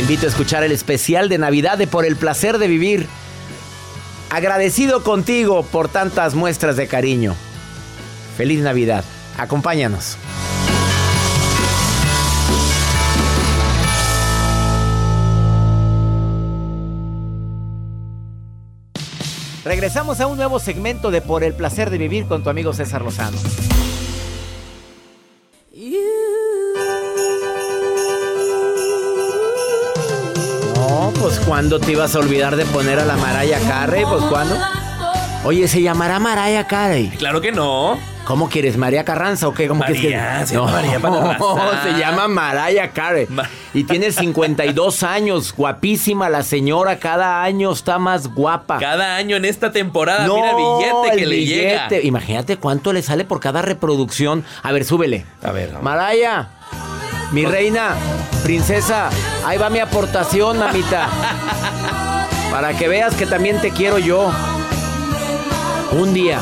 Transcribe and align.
Invito 0.00 0.24
a 0.24 0.30
escuchar 0.30 0.64
el 0.64 0.72
especial 0.72 1.28
de 1.28 1.36
Navidad 1.36 1.76
de 1.76 1.86
Por 1.86 2.06
el 2.06 2.16
Placer 2.16 2.58
de 2.58 2.68
Vivir. 2.68 3.06
Agradecido 4.30 5.02
contigo 5.02 5.62
por 5.62 5.88
tantas 5.88 6.34
muestras 6.34 6.76
de 6.76 6.86
cariño. 6.86 7.36
Feliz 8.36 8.60
Navidad. 8.60 9.04
Acompáñanos. 9.36 10.16
Regresamos 19.64 20.20
a 20.20 20.26
un 20.26 20.38
nuevo 20.38 20.58
segmento 20.58 21.10
de 21.10 21.20
Por 21.20 21.44
el 21.44 21.52
Placer 21.52 21.90
de 21.90 21.98
Vivir 21.98 22.24
con 22.24 22.42
tu 22.42 22.48
amigo 22.48 22.72
César 22.72 23.02
Lozano. 23.02 23.36
Pues 31.20 31.38
¿cuándo 31.40 31.78
te 31.78 31.92
ibas 31.92 32.14
a 32.14 32.18
olvidar 32.18 32.56
de 32.56 32.64
poner 32.66 32.98
a 32.98 33.04
la 33.04 33.16
Maraya 33.16 33.58
Carey? 33.68 34.04
Pues 34.04 34.22
¿cuándo? 34.24 34.56
Oye, 35.44 35.68
¿se 35.68 35.80
llamará 35.82 36.18
Maraya 36.18 36.66
Carey? 36.66 37.08
Claro 37.18 37.40
que 37.40 37.52
no. 37.52 37.98
¿Cómo 38.24 38.48
quieres? 38.48 38.76
¿María 38.76 39.04
Carranza 39.04 39.48
o 39.48 39.54
qué? 39.54 39.66
¿Cómo 39.66 39.80
María, 39.80 40.00
quieres 40.00 40.40
que... 40.40 40.46
se 40.46 40.54
llama 40.54 40.70
María 40.72 41.00
se 41.82 41.98
llama 41.98 42.28
Maraya 42.28 42.90
Carey. 42.90 43.26
Ma- 43.28 43.48
Y 43.74 43.84
tiene 43.84 44.12
52 44.12 45.02
años, 45.02 45.54
guapísima 45.56 46.28
la 46.28 46.42
señora, 46.42 46.98
cada 46.98 47.42
año 47.42 47.72
está 47.72 47.98
más 47.98 48.28
guapa. 48.34 48.78
Cada 48.78 49.16
año 49.16 49.36
en 49.36 49.44
esta 49.46 49.72
temporada, 49.72 50.28
mira 50.28 50.50
el 50.50 50.56
billete 50.56 51.16
que 51.16 51.22
el 51.24 51.28
le 51.30 51.36
billete. 51.36 51.88
llega. 51.96 52.02
Imagínate 52.06 52.56
cuánto 52.58 52.92
le 52.92 53.02
sale 53.02 53.24
por 53.24 53.40
cada 53.40 53.62
reproducción. 53.62 54.44
A 54.62 54.70
ver, 54.72 54.84
súbele. 54.84 55.24
A 55.42 55.50
ver, 55.50 55.68
vamos. 55.68 55.82
Maraya, 55.82 56.50
mi 57.32 57.44
reina, 57.46 57.94
princesa, 58.42 59.08
ahí 59.44 59.56
va 59.58 59.70
mi 59.70 59.78
aportación, 59.78 60.58
mamita. 60.58 61.08
Para 62.50 62.76
que 62.76 62.88
veas 62.88 63.14
que 63.14 63.26
también 63.26 63.60
te 63.60 63.70
quiero 63.70 63.98
yo. 63.98 64.30
Un 65.92 66.12
día. 66.14 66.40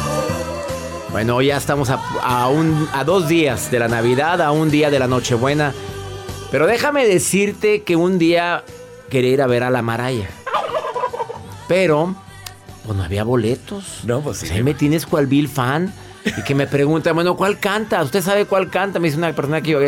Bueno, 1.11 1.41
ya 1.43 1.57
estamos 1.57 1.91
a, 1.91 2.01
a 2.23 2.49
un- 2.49 2.89
a 2.93 3.05
dos 3.05 3.29
días 3.29 3.71
de 3.71 3.79
la 3.79 3.89
Navidad, 3.89 4.41
a 4.41 4.51
un 4.53 4.71
día 4.71 4.91
de 4.91 4.99
la 4.99 5.07
Nochebuena. 5.07 5.73
Pero 6.51 6.67
déjame 6.67 7.07
decirte 7.07 7.83
que 7.83 7.97
un 7.97 8.19
día 8.19 8.63
quería 9.11 9.31
ir 9.33 9.43
a 9.43 9.47
ver 9.47 9.63
a 9.65 9.71
la 9.71 9.83
Maraya. 9.83 10.29
Pero, 11.67 12.15
pues 12.87 12.97
no 12.97 13.05
había 13.05 13.25
boletos. 13.25 14.01
No, 14.05 14.21
pues 14.21 14.39
sí. 14.39 14.51
ahí 14.51 14.63
me 14.63 14.73
tienes 14.75 15.05
cual 15.07 15.27
Bill 15.27 15.49
fan. 15.49 15.93
Y 16.25 16.43
que 16.43 16.55
me 16.55 16.67
pregunta, 16.67 17.13
bueno, 17.13 17.37
¿cuál 17.37 17.59
canta? 17.59 18.03
¿Usted 18.03 18.23
sabe 18.23 18.45
cuál 18.47 18.71
canta? 18.71 18.99
Me 18.99 19.09
dice 19.09 19.19
una 19.19 19.33
persona 19.33 19.61
que 19.63 19.71
yo 19.73 19.81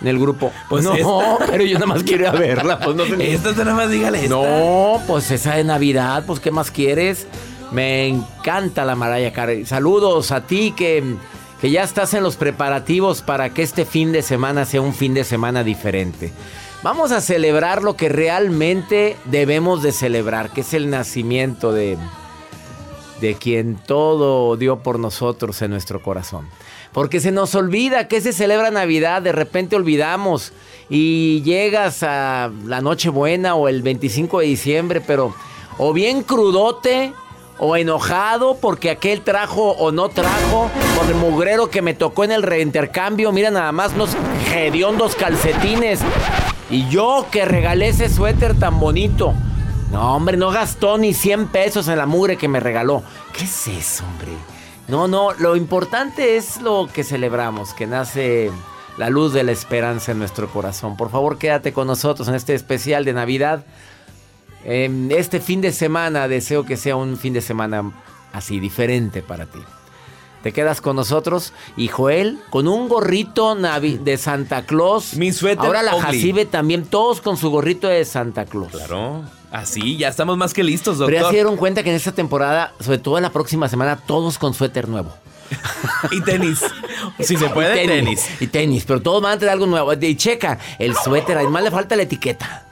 en 0.00 0.08
el 0.08 0.18
grupo. 0.18 0.52
Pues 0.68 0.84
no, 0.84 0.94
esta. 0.94 1.46
pero 1.50 1.64
yo 1.64 1.74
nada 1.74 1.86
más 1.86 2.02
quiero 2.02 2.24
ir 2.24 2.28
a 2.28 2.32
verla. 2.32 2.78
Pues 2.78 2.96
no, 2.96 3.04
Esta 3.04 3.52
nada 3.52 3.74
más 3.74 3.90
dígale 3.90 4.24
esta. 4.24 4.34
no, 4.34 5.02
pues 5.06 5.30
esa 5.30 5.54
de 5.54 5.64
Navidad, 5.64 6.24
pues 6.26 6.40
¿qué 6.40 6.50
más 6.50 6.70
quieres? 6.70 7.26
Me 7.72 8.06
encanta 8.06 8.84
la 8.84 8.94
Maraya 8.94 9.32
Carey. 9.32 9.64
Saludos 9.66 10.30
a 10.30 10.46
ti 10.46 10.72
que, 10.76 11.16
que 11.60 11.70
ya 11.70 11.82
estás 11.82 12.14
en 12.14 12.22
los 12.22 12.36
preparativos 12.36 13.22
para 13.22 13.50
que 13.50 13.62
este 13.62 13.84
fin 13.84 14.12
de 14.12 14.22
semana 14.22 14.64
sea 14.64 14.80
un 14.80 14.94
fin 14.94 15.14
de 15.14 15.24
semana 15.24 15.64
diferente. 15.64 16.32
Vamos 16.82 17.10
a 17.10 17.20
celebrar 17.20 17.82
lo 17.82 17.96
que 17.96 18.08
realmente 18.08 19.16
debemos 19.24 19.82
de 19.82 19.92
celebrar, 19.92 20.50
que 20.50 20.60
es 20.60 20.74
el 20.74 20.90
nacimiento 20.90 21.72
de, 21.72 21.98
de 23.20 23.34
quien 23.34 23.76
todo 23.76 24.56
dio 24.56 24.78
por 24.80 24.98
nosotros 24.98 25.60
en 25.62 25.70
nuestro 25.70 26.00
corazón. 26.02 26.48
Porque 26.92 27.20
se 27.20 27.32
nos 27.32 27.54
olvida 27.54 28.08
que 28.08 28.20
se 28.20 28.32
celebra 28.32 28.70
Navidad, 28.70 29.22
de 29.22 29.32
repente 29.32 29.76
olvidamos 29.76 30.52
y 30.88 31.42
llegas 31.42 32.02
a 32.02 32.50
la 32.64 32.80
Nochebuena 32.80 33.54
o 33.54 33.68
el 33.68 33.82
25 33.82 34.40
de 34.40 34.46
diciembre, 34.46 35.00
pero 35.00 35.34
o 35.78 35.92
bien 35.92 36.22
crudote 36.22 37.12
o 37.58 37.76
enojado 37.76 38.56
porque 38.60 38.90
aquel 38.90 39.22
trajo 39.22 39.70
o 39.72 39.92
no 39.92 40.08
trajo, 40.08 40.70
por 40.96 41.06
el 41.06 41.14
mugrero 41.14 41.70
que 41.70 41.82
me 41.82 41.94
tocó 41.94 42.24
en 42.24 42.32
el 42.32 42.42
reintercambio, 42.42 43.32
mira 43.32 43.50
nada 43.50 43.72
más 43.72 43.92
unos 43.94 44.10
hediondos 44.54 45.16
calcetines. 45.16 46.00
Y 46.70 46.88
yo 46.88 47.26
que 47.30 47.44
regalé 47.44 47.88
ese 47.88 48.08
suéter 48.08 48.58
tan 48.58 48.80
bonito. 48.80 49.34
No, 49.90 50.16
hombre, 50.16 50.36
no 50.36 50.50
gastó 50.50 50.98
ni 50.98 51.14
100 51.14 51.48
pesos 51.48 51.88
en 51.88 51.96
la 51.96 52.06
mugre 52.06 52.36
que 52.36 52.48
me 52.48 52.60
regaló. 52.60 53.02
¿Qué 53.32 53.44
es 53.44 53.68
eso, 53.68 54.04
hombre? 54.04 54.32
No, 54.88 55.08
no, 55.08 55.32
lo 55.32 55.56
importante 55.56 56.36
es 56.36 56.60
lo 56.60 56.88
que 56.92 57.02
celebramos, 57.02 57.74
que 57.74 57.86
nace 57.86 58.52
la 58.96 59.10
luz 59.10 59.32
de 59.32 59.42
la 59.42 59.52
esperanza 59.52 60.12
en 60.12 60.18
nuestro 60.18 60.48
corazón. 60.48 60.96
Por 60.96 61.10
favor, 61.10 61.38
quédate 61.38 61.72
con 61.72 61.86
nosotros 61.86 62.28
en 62.28 62.34
este 62.34 62.54
especial 62.54 63.04
de 63.04 63.12
Navidad. 63.12 63.64
Em, 64.64 65.10
este 65.10 65.40
fin 65.40 65.60
de 65.60 65.72
semana 65.72 66.28
deseo 66.28 66.64
que 66.64 66.76
sea 66.76 66.96
un 66.96 67.16
fin 67.16 67.32
de 67.32 67.40
semana 67.40 67.92
así, 68.32 68.60
diferente 68.60 69.22
para 69.22 69.46
ti. 69.46 69.58
Te 70.46 70.52
quedas 70.52 70.80
con 70.80 70.94
nosotros 70.94 71.52
y 71.76 71.88
Joel 71.88 72.38
con 72.50 72.68
un 72.68 72.88
gorrito 72.88 73.56
navi- 73.56 73.98
de 73.98 74.16
Santa 74.16 74.62
Claus. 74.64 75.14
Mi 75.16 75.32
suéter 75.32 75.66
Ahora 75.66 75.82
la 75.82 75.96
ugly. 75.96 76.02
Jacibe 76.04 76.44
también, 76.46 76.84
todos 76.86 77.20
con 77.20 77.36
su 77.36 77.50
gorrito 77.50 77.88
de 77.88 78.04
Santa 78.04 78.44
Claus. 78.44 78.68
Claro. 78.70 79.24
Así, 79.50 79.96
ya 79.96 80.06
estamos 80.06 80.36
más 80.36 80.54
que 80.54 80.62
listos, 80.62 80.98
Pero 80.98 81.08
ya 81.10 81.14
doctor. 81.14 81.30
se 81.32 81.34
dieron 81.38 81.56
cuenta 81.56 81.82
que 81.82 81.90
en 81.90 81.96
esta 81.96 82.12
temporada, 82.12 82.74
sobre 82.78 82.98
todo 82.98 83.16
en 83.16 83.24
la 83.24 83.30
próxima 83.30 83.68
semana, 83.68 83.96
todos 83.96 84.38
con 84.38 84.54
suéter 84.54 84.86
nuevo. 84.88 85.12
Y 86.12 86.20
tenis. 86.20 86.60
si 87.18 87.36
se 87.36 87.48
puede, 87.48 87.82
Y 87.82 87.88
tenis. 87.88 88.24
Y 88.40 88.46
tenis, 88.46 88.84
pero 88.86 89.02
todos 89.02 89.20
van 89.20 89.32
a 89.32 89.38
traer 89.38 89.52
algo 89.54 89.66
nuevo. 89.66 89.92
Y 89.94 90.14
checa, 90.14 90.60
el 90.78 90.94
suéter, 90.94 91.38
además 91.38 91.64
le 91.64 91.72
falta 91.72 91.96
la 91.96 92.04
etiqueta. 92.04 92.65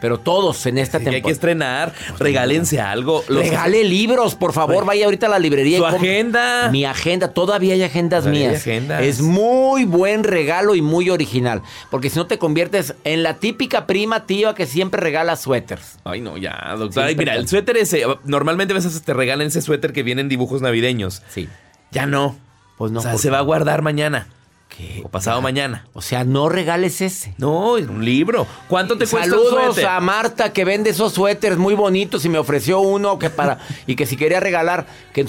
Pero 0.00 0.18
todos 0.18 0.64
en 0.66 0.78
esta 0.78 0.98
Sí, 0.98 1.04
hay 1.04 1.20
que 1.22 1.32
temporada. 1.32 1.32
estrenar. 1.32 1.92
Regálense 2.18 2.80
algo. 2.80 3.22
Los- 3.28 3.44
Regale 3.44 3.84
libros, 3.84 4.34
por 4.34 4.52
favor. 4.52 4.76
Pues, 4.76 4.86
Vaya 4.86 5.04
ahorita 5.04 5.26
a 5.26 5.30
la 5.30 5.38
librería. 5.38 5.78
su 5.78 5.84
y 5.84 5.86
agenda. 5.86 6.68
Mi 6.70 6.84
agenda. 6.84 7.28
Todavía 7.32 7.74
hay 7.74 7.82
agendas 7.82 8.24
Todavía 8.24 8.40
hay 8.42 8.48
mías. 8.48 8.60
agendas. 8.62 9.02
Es 9.02 9.20
muy 9.20 9.84
buen 9.84 10.24
regalo 10.24 10.74
y 10.74 10.82
muy 10.82 11.10
original. 11.10 11.62
Porque 11.90 12.10
si 12.10 12.18
no 12.18 12.26
te 12.26 12.38
conviertes 12.38 12.94
en 13.04 13.22
la 13.22 13.34
típica 13.38 13.86
prima 13.86 14.26
tía 14.26 14.54
que 14.54 14.66
siempre 14.66 15.00
regala 15.00 15.36
suéteres. 15.36 15.98
Ay, 16.04 16.20
no, 16.20 16.36
ya, 16.36 16.74
doctor. 16.78 17.04
Ay, 17.04 17.14
mira, 17.16 17.34
el 17.36 17.46
suéter 17.48 17.76
ese. 17.76 18.04
Normalmente 18.24 18.72
a 18.72 18.76
veces 18.76 19.00
te 19.02 19.12
regalan 19.14 19.46
ese 19.48 19.60
suéter 19.62 19.92
que 19.92 20.02
viene 20.02 20.20
en 20.22 20.28
dibujos 20.28 20.62
navideños. 20.62 21.22
Sí. 21.28 21.48
Ya 21.90 22.06
no. 22.06 22.36
Pues 22.78 22.92
no. 22.92 23.00
o 23.00 23.02
sea, 23.02 23.12
¿por 23.12 23.20
se 23.20 23.28
va 23.30 23.38
a 23.38 23.42
guardar 23.42 23.82
mañana. 23.82 24.28
¿Qué? 24.76 25.02
O 25.04 25.08
pasado 25.08 25.42
mañana. 25.42 25.86
O 25.92 26.00
sea, 26.00 26.24
no 26.24 26.48
regales 26.48 27.00
ese. 27.00 27.34
No, 27.38 27.76
es 27.76 27.86
un 27.88 28.04
libro. 28.04 28.46
¿Cuánto 28.68 28.96
te 28.96 29.06
cuesta 29.06 29.28
Saludos 29.28 29.74
suéter? 29.74 29.86
a 29.86 30.00
Marta 30.00 30.52
que 30.52 30.64
vende 30.64 30.90
esos 30.90 31.12
suéteres 31.12 31.58
muy 31.58 31.74
bonitos 31.74 32.24
y 32.24 32.28
me 32.28 32.38
ofreció 32.38 32.80
uno 32.80 33.18
que 33.18 33.30
para 33.30 33.58
y 33.86 33.96
que 33.96 34.06
si 34.06 34.16
quería 34.16 34.40
regalar 34.40 34.86
que, 35.12 35.26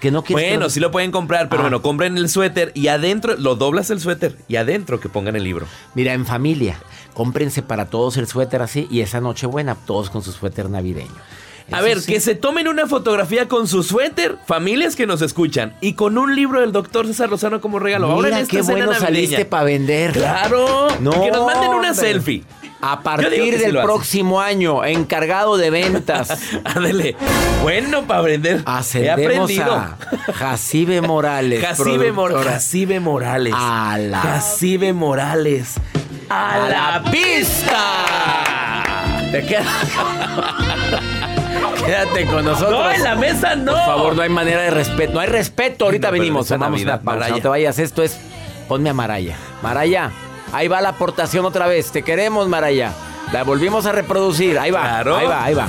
que 0.00 0.10
no 0.10 0.24
quiere 0.24 0.48
Bueno, 0.50 0.68
sí 0.68 0.80
lo 0.80 0.90
pueden 0.90 1.12
comprar, 1.12 1.48
pero 1.48 1.60
Ah. 1.60 1.64
bueno, 1.64 1.80
compren 1.80 2.18
el 2.18 2.28
suéter 2.28 2.72
y 2.74 2.88
adentro, 2.88 3.36
lo 3.36 3.54
doblas 3.54 3.90
el 3.90 4.00
suéter 4.00 4.36
y 4.48 4.56
adentro 4.56 4.98
que 5.00 5.08
pongan 5.08 5.36
el 5.36 5.44
libro. 5.44 5.66
Mira, 5.94 6.12
en 6.12 6.26
familia, 6.26 6.76
cómprense 7.14 7.62
para 7.62 7.86
todos 7.86 8.16
el 8.16 8.26
suéter 8.26 8.62
así 8.62 8.88
y 8.90 9.00
esa 9.00 9.20
noche 9.20 9.46
buena 9.46 9.74
todos 9.76 10.10
con 10.10 10.22
su 10.22 10.32
suéter 10.32 10.68
navideño. 10.68 11.10
A 11.70 11.76
Eso 11.76 11.84
ver, 11.84 12.00
sí. 12.00 12.12
que 12.12 12.20
se 12.20 12.34
tomen 12.34 12.68
una 12.68 12.86
fotografía 12.86 13.48
con 13.48 13.66
su 13.68 13.82
suéter, 13.82 14.36
familias 14.46 14.96
que 14.96 15.06
nos 15.06 15.22
escuchan, 15.22 15.74
y 15.80 15.94
con 15.94 16.18
un 16.18 16.34
libro 16.34 16.60
del 16.60 16.72
doctor 16.72 17.06
César 17.06 17.30
Lozano 17.30 17.60
como 17.60 17.78
regalo. 17.78 18.06
Ahora 18.10 18.28
en 18.28 18.34
Mira 18.34 18.40
esta 18.40 18.56
qué 18.56 18.62
bueno 18.62 18.92
saliste 18.94 19.44
para 19.44 19.64
vender. 19.64 20.12
Claro. 20.12 20.88
No, 21.00 21.10
que 21.22 21.30
nos 21.30 21.46
manden 21.46 21.68
una 21.70 21.90
hombre. 21.90 21.94
selfie. 21.94 22.44
A 22.84 23.00
partir 23.00 23.54
sí 23.54 23.60
del 23.60 23.78
próximo 23.78 24.40
año, 24.40 24.84
encargado 24.84 25.56
de 25.56 25.70
ventas. 25.70 26.30
Ándale. 26.64 27.14
Bueno, 27.62 28.02
para 28.02 28.18
aprender. 28.20 28.56
He 28.56 28.62
Ascendemos 28.66 29.50
a 29.60 29.96
Jacibe 30.34 31.00
Morales. 31.00 31.64
Jacibe, 31.64 32.10
Mor-. 32.10 32.42
Jacibe 32.44 32.98
Morales. 32.98 33.54
A 33.56 33.98
la- 33.98 34.18
Jacibe 34.20 34.92
Morales. 34.92 35.74
A, 36.28 36.54
¡A 36.54 36.68
la 36.68 37.04
pista! 37.10 38.82
Te 39.30 39.46
quedas. 39.46 39.66
Quédate 41.84 42.26
con 42.26 42.44
nosotros. 42.44 42.70
No, 42.70 42.90
en 42.90 43.02
la 43.02 43.14
mesa 43.16 43.56
no. 43.56 43.72
Por 43.72 43.84
favor, 43.84 44.16
no 44.16 44.22
hay 44.22 44.28
manera 44.28 44.62
de 44.62 44.70
respeto. 44.70 45.12
No 45.14 45.20
hay 45.20 45.28
respeto. 45.28 45.86
Ahorita 45.86 46.08
No, 46.08 46.12
venimos. 46.12 46.50
a 46.52 46.58
Navidad, 46.58 46.94
una 46.94 47.02
pausa. 47.02 47.18
Maraya. 47.18 47.36
No 47.36 47.42
te 47.42 47.48
vayas. 47.48 47.78
Esto 47.78 48.02
es. 48.02 48.18
Ponme 48.68 48.90
a 48.90 48.94
Maraya. 48.94 49.36
Maraya. 49.62 50.10
Ahí 50.52 50.68
va 50.68 50.80
la 50.80 50.90
aportación 50.90 51.44
otra 51.44 51.66
vez. 51.66 51.90
Te 51.90 52.02
queremos, 52.02 52.46
Maraya. 52.48 52.92
La 53.32 53.42
volvimos 53.44 53.86
a 53.86 53.92
reproducir. 53.92 54.58
Ahí 54.58 54.70
va. 54.70 54.82
Claro. 54.82 55.16
Ahí 55.16 55.26
va, 55.26 55.44
ahí 55.44 55.54
va. 55.54 55.68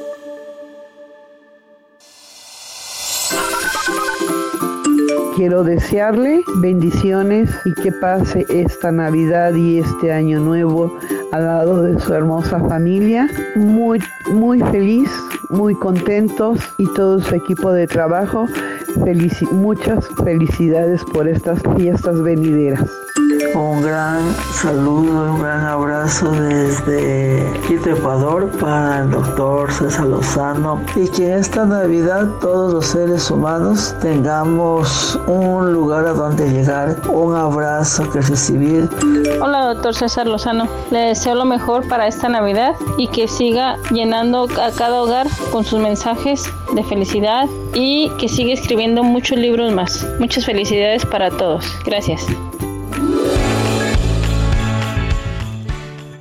Quiero 5.35 5.63
desearle 5.63 6.43
bendiciones 6.57 7.49
y 7.63 7.73
que 7.73 7.91
pase 7.93 8.45
esta 8.49 8.91
Navidad 8.91 9.53
y 9.55 9.79
este 9.79 10.11
año 10.11 10.39
nuevo 10.39 10.97
al 11.31 11.45
lado 11.45 11.83
de 11.83 11.99
su 11.99 12.13
hermosa 12.13 12.59
familia. 12.67 13.29
Muy, 13.55 13.99
muy 14.31 14.59
feliz, 14.59 15.09
muy 15.49 15.73
contentos 15.75 16.59
y 16.77 16.85
todo 16.93 17.19
su 17.19 17.35
equipo 17.35 17.71
de 17.71 17.87
trabajo. 17.87 18.47
Muchas 19.51 20.05
felicidades 20.23 21.01
por 21.13 21.27
estas 21.27 21.61
fiestas 21.77 22.21
venideras. 22.21 22.89
Un 23.53 23.81
gran 23.81 24.33
saludo, 24.53 25.33
un 25.33 25.41
gran 25.41 25.65
abrazo 25.65 26.31
desde 26.31 27.45
Quito, 27.67 27.89
Ecuador 27.89 28.49
para 28.59 28.99
el 29.01 29.11
doctor 29.11 29.71
César 29.71 30.05
Lozano 30.05 30.81
y 30.95 31.09
que 31.09 31.35
esta 31.35 31.65
Navidad 31.65 32.29
todos 32.39 32.73
los 32.73 32.85
seres 32.85 33.29
humanos 33.29 33.93
tengamos 34.01 35.19
un 35.27 35.73
lugar 35.73 36.05
a 36.05 36.13
donde 36.13 36.49
llegar, 36.49 36.95
un 37.09 37.35
abrazo 37.35 38.09
que 38.09 38.21
recibir. 38.21 38.89
Hola, 39.41 39.73
doctor 39.73 39.95
César 39.95 40.27
Lozano. 40.27 40.67
Le 40.89 40.99
deseo 40.99 41.35
lo 41.35 41.45
mejor 41.45 41.87
para 41.89 42.07
esta 42.07 42.29
Navidad 42.29 42.75
y 42.97 43.07
que 43.07 43.27
siga 43.27 43.77
llenando 43.91 44.47
a 44.61 44.71
cada 44.71 45.01
hogar 45.01 45.27
con 45.51 45.65
sus 45.65 45.79
mensajes 45.79 46.45
de 46.73 46.83
felicidad 46.83 47.47
y 47.73 48.09
que 48.17 48.29
siga 48.29 48.53
escribiendo 48.53 49.03
muchos 49.03 49.37
libros 49.37 49.73
más. 49.73 50.07
Muchas 50.19 50.45
felicidades 50.45 51.05
para 51.05 51.29
todos. 51.29 51.65
Gracias. 51.85 52.25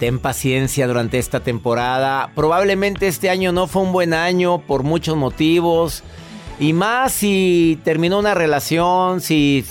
Ten 0.00 0.18
paciencia 0.18 0.86
durante 0.86 1.18
esta 1.18 1.40
temporada. 1.40 2.32
Probablemente 2.34 3.06
este 3.06 3.28
año 3.28 3.52
no 3.52 3.66
fue 3.66 3.82
un 3.82 3.92
buen 3.92 4.14
año 4.14 4.58
por 4.58 4.82
muchos 4.82 5.14
motivos. 5.14 6.02
Y 6.58 6.72
más 6.72 7.12
si 7.12 7.78
terminó 7.84 8.18
una 8.18 8.32
relación, 8.32 9.20
si 9.20 9.62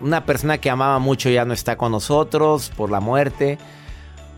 una 0.00 0.24
persona 0.24 0.56
que 0.56 0.70
amaba 0.70 0.98
mucho 1.00 1.28
ya 1.28 1.44
no 1.44 1.52
está 1.52 1.76
con 1.76 1.92
nosotros 1.92 2.72
por 2.74 2.90
la 2.90 3.00
muerte. 3.00 3.58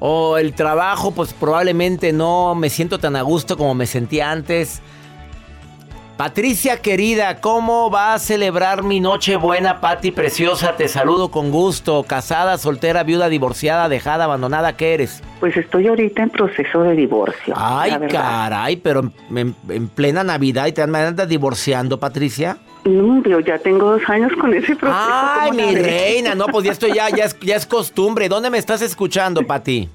O 0.00 0.36
el 0.36 0.52
trabajo, 0.52 1.12
pues 1.12 1.32
probablemente 1.32 2.12
no 2.12 2.56
me 2.56 2.68
siento 2.68 2.98
tan 2.98 3.14
a 3.14 3.22
gusto 3.22 3.56
como 3.56 3.72
me 3.74 3.86
sentía 3.86 4.32
antes. 4.32 4.82
Patricia 6.16 6.80
querida, 6.80 7.42
¿cómo 7.42 7.90
va 7.90 8.14
a 8.14 8.18
celebrar 8.18 8.82
mi 8.82 9.00
noche 9.00 9.36
buena, 9.36 9.82
Pati 9.82 10.12
preciosa? 10.12 10.74
Te 10.74 10.88
saludo 10.88 11.30
con 11.30 11.50
gusto. 11.50 12.04
Casada, 12.04 12.56
soltera, 12.56 13.02
viuda, 13.02 13.28
divorciada, 13.28 13.90
dejada, 13.90 14.24
abandonada, 14.24 14.78
¿qué 14.78 14.94
eres? 14.94 15.22
Pues 15.40 15.54
estoy 15.58 15.88
ahorita 15.88 16.22
en 16.22 16.30
proceso 16.30 16.82
de 16.84 16.94
divorcio. 16.94 17.52
Ay, 17.54 17.92
caray, 18.10 18.76
pero 18.76 19.12
en, 19.30 19.54
en 19.68 19.88
plena 19.88 20.24
Navidad 20.24 20.66
y 20.66 20.72
te 20.72 20.80
andas 20.80 21.28
divorciando, 21.28 22.00
Patricia. 22.00 22.56
No, 22.86 23.22
yo 23.24 23.40
ya 23.40 23.58
tengo 23.58 23.90
dos 23.90 24.02
años 24.08 24.32
con 24.40 24.54
ese 24.54 24.74
proceso. 24.74 24.98
Ay, 24.98 25.50
¿cómo 25.50 25.60
la 25.60 25.66
mi 25.66 25.74
reina, 25.74 26.34
no, 26.34 26.46
pues 26.46 26.64
ya 26.64 26.72
esto 26.72 26.86
ya, 26.86 27.10
ya, 27.10 27.24
es, 27.24 27.38
ya 27.40 27.56
es 27.56 27.66
costumbre. 27.66 28.30
¿Dónde 28.30 28.48
me 28.48 28.56
estás 28.56 28.80
escuchando, 28.80 29.42
Pati? 29.42 29.90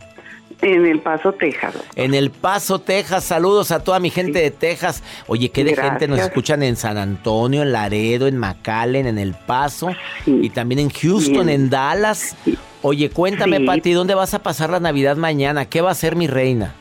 En 0.62 0.86
El 0.86 1.00
Paso, 1.00 1.34
Texas. 1.34 1.76
En 1.96 2.14
El 2.14 2.30
Paso, 2.30 2.80
Texas. 2.80 3.24
Saludos 3.24 3.72
a 3.72 3.84
toda 3.84 4.00
mi 4.00 4.10
gente 4.12 4.40
de 4.40 4.52
Texas. 4.52 5.04
Oye, 5.28 5.50
¿qué 5.50 5.64
de 5.64 5.76
gente 5.76 6.08
nos 6.08 6.20
escuchan 6.20 6.62
en 6.62 6.76
San 6.76 6.98
Antonio, 6.98 7.64
en 7.64 7.72
Laredo, 7.72 8.28
en 8.28 8.38
McAllen, 8.38 9.08
en 9.08 9.18
El 9.18 9.34
Paso 9.34 9.90
Sí. 10.26 10.40
y 10.44 10.50
también 10.52 10.80
en 10.80 10.90
Houston, 10.90 11.48
Bien. 11.48 11.50
en 11.50 11.70
Dallas? 11.70 12.36
Oye, 12.84 13.10
cuéntame, 13.10 13.58
Sí. 13.58 13.66
Pati, 13.66 13.92
¿dónde 13.94 14.14
vas 14.16 14.34
a 14.34 14.40
pasar 14.44 14.70
la 14.70 14.80
Navidad 14.80 15.16
mañana? 15.18 15.66
¿Qué 15.66 15.82
va 15.82 15.92
a 15.92 15.96
ser 15.96 16.16
mi 16.16 16.28
reina? 16.28 16.74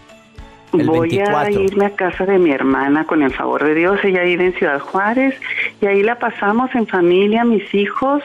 El 0.72 0.86
Voy 0.86 1.08
24. 1.08 1.48
a 1.48 1.50
irme 1.62 1.86
a 1.86 1.90
casa 1.96 2.26
de 2.26 2.38
mi 2.38 2.52
hermana 2.52 3.04
con 3.04 3.22
el 3.22 3.32
favor 3.34 3.64
de 3.64 3.74
Dios. 3.74 3.98
Ella 4.04 4.22
vive 4.22 4.46
en 4.46 4.52
Ciudad 4.54 4.78
Juárez 4.78 5.34
y 5.80 5.86
ahí 5.86 6.02
la 6.02 6.18
pasamos 6.18 6.70
en 6.74 6.86
familia, 6.86 7.44
mis 7.44 7.74
hijos, 7.74 8.22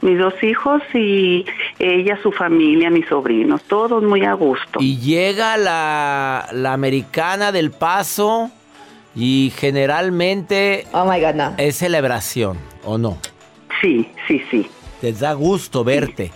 mis 0.00 0.18
dos 0.18 0.34
hijos 0.42 0.82
y 0.94 1.44
ella, 1.78 2.18
su 2.22 2.30
familia, 2.32 2.90
mis 2.90 3.06
sobrinos, 3.06 3.62
todos 3.64 4.02
muy 4.02 4.24
a 4.24 4.34
gusto. 4.34 4.78
Y 4.80 4.98
llega 4.98 5.56
la, 5.56 6.48
la 6.52 6.72
americana 6.72 7.50
del 7.52 7.70
paso 7.70 8.50
y 9.14 9.52
generalmente 9.56 10.86
Oh 10.92 11.04
my 11.04 11.20
God, 11.20 11.34
no. 11.34 11.54
es 11.58 11.76
celebración, 11.76 12.58
¿o 12.84 12.98
no? 12.98 13.18
Sí, 13.80 14.08
sí, 14.26 14.42
sí. 14.50 14.68
Te 15.00 15.12
da 15.12 15.32
gusto 15.32 15.84
verte. 15.84 16.30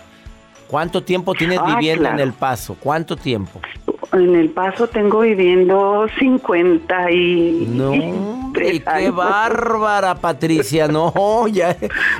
¿Cuánto 0.67 1.03
tiempo 1.03 1.33
tienes 1.33 1.59
Ah, 1.61 1.75
viviendo 1.75 2.09
en 2.09 2.19
el 2.19 2.33
paso? 2.33 2.75
¿Cuánto 2.79 3.15
tiempo? 3.15 3.61
En 4.13 4.35
El 4.35 4.49
Paso 4.51 4.87
tengo 4.87 5.21
viviendo 5.21 6.05
50 6.19 7.11
y... 7.11 7.67
No, 7.69 7.91
hombre, 7.91 8.79
qué 8.79 9.09
bárbara, 9.09 10.13
Patricia. 10.15 10.87
No, 10.87 11.47
ya. 11.47 11.75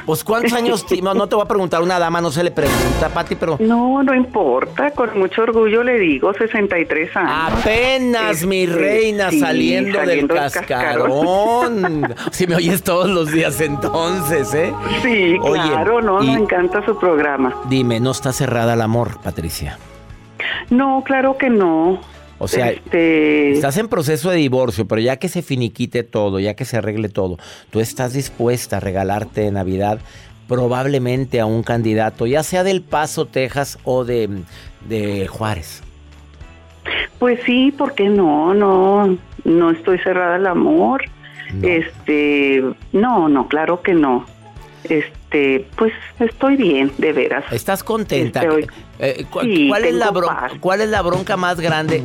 Pues, 0.06 0.24
¿cuántos 0.24 0.54
años? 0.54 0.84
No, 1.04 1.14
no 1.14 1.28
te 1.30 1.36
voy 1.36 1.44
a 1.46 1.48
preguntar, 1.48 1.82
una 1.84 2.00
dama 2.00 2.20
no 2.20 2.32
se 2.32 2.44
le 2.44 2.50
pregunta, 2.52 3.10
Pati, 3.14 3.36
pero. 3.36 3.58
No, 3.60 4.02
no 4.02 4.14
importa. 4.16 4.90
Con 4.92 5.18
mucho 5.20 5.44
orgullo 5.44 5.84
le 5.84 6.00
digo 6.00 6.34
63 6.34 7.16
años. 7.16 7.32
Apenas, 7.60 8.44
mi 8.46 8.64
Este, 8.64 8.76
reina, 8.76 9.30
sí, 9.30 9.40
saliendo, 9.40 10.00
del 10.00 10.08
saliendo 10.08 10.34
del 10.34 10.44
cascarón. 10.52 12.16
si 12.32 12.48
me 12.48 12.56
oyes 12.56 12.82
todos 12.84 13.08
los 13.10 13.32
días 13.32 13.62
entonces, 13.62 14.52
¿eh? 14.56 14.74
Sí, 15.04 15.38
Oye, 15.42 15.62
claro, 15.62 16.02
no, 16.02 16.24
y- 16.24 16.28
me 16.28 16.34
encanta 16.34 16.84
su 16.86 16.98
programa. 16.98 17.54
Dime, 17.70 18.00
¿no 18.00 18.12
está 18.12 18.34
cerrada 18.34 18.74
el 18.74 18.82
amor, 18.82 19.20
Patricia? 19.24 19.78
No, 20.74 21.04
claro 21.06 21.38
que 21.38 21.50
no. 21.50 22.00
O 22.40 22.48
sea, 22.48 22.72
este, 22.72 23.54
Estás 23.54 23.78
en 23.78 23.88
proceso 23.88 24.30
de 24.30 24.38
divorcio, 24.38 24.86
pero 24.88 25.00
ya 25.00 25.18
que 25.18 25.30
se 25.30 25.42
finiquite 25.42 26.04
todo, 26.04 26.40
ya 26.40 26.56
que 26.56 26.66
se 26.66 26.78
arregle 26.78 27.08
todo, 27.08 27.38
tú 27.70 27.80
estás 27.80 28.14
dispuesta 28.14 28.78
a 28.78 28.80
regalarte 28.80 29.42
de 29.42 29.52
Navidad 29.52 30.00
probablemente 30.48 31.40
a 31.40 31.46
un 31.46 31.64
candidato, 31.64 32.28
ya 32.28 32.44
sea 32.44 32.64
del 32.64 32.82
Paso, 32.82 33.26
Texas 33.26 33.80
o 33.86 34.04
de, 34.04 34.30
de 34.88 35.28
Juárez. 35.28 35.82
Pues 37.18 37.40
sí, 37.46 37.74
¿por 37.78 37.96
qué 37.96 38.10
no? 38.10 38.54
No, 38.54 39.18
no 39.46 39.72
estoy 39.72 40.00
cerrada 40.00 40.36
al 40.36 40.48
amor. 40.48 41.04
Este, 41.62 42.62
no, 42.92 43.30
no, 43.30 43.48
claro 43.48 43.82
que 43.82 43.94
no. 43.94 44.26
Este, 44.84 45.14
pues 45.76 45.92
estoy 46.20 46.56
bien, 46.56 46.92
de 46.98 47.12
veras. 47.14 47.44
¿Estás 47.52 47.84
contenta? 47.84 48.42
Este, 48.44 48.68
Eh, 49.00 49.26
cu- 49.30 49.42
Sí, 49.42 49.68
¿cuál, 49.70 49.86
es 49.86 49.94
la. 49.96 50.12
¿Cuál 50.60 50.82
es 50.82 50.90
la 50.90 51.02
bronca 51.02 51.36
más 51.38 51.60
grande? 51.60 52.04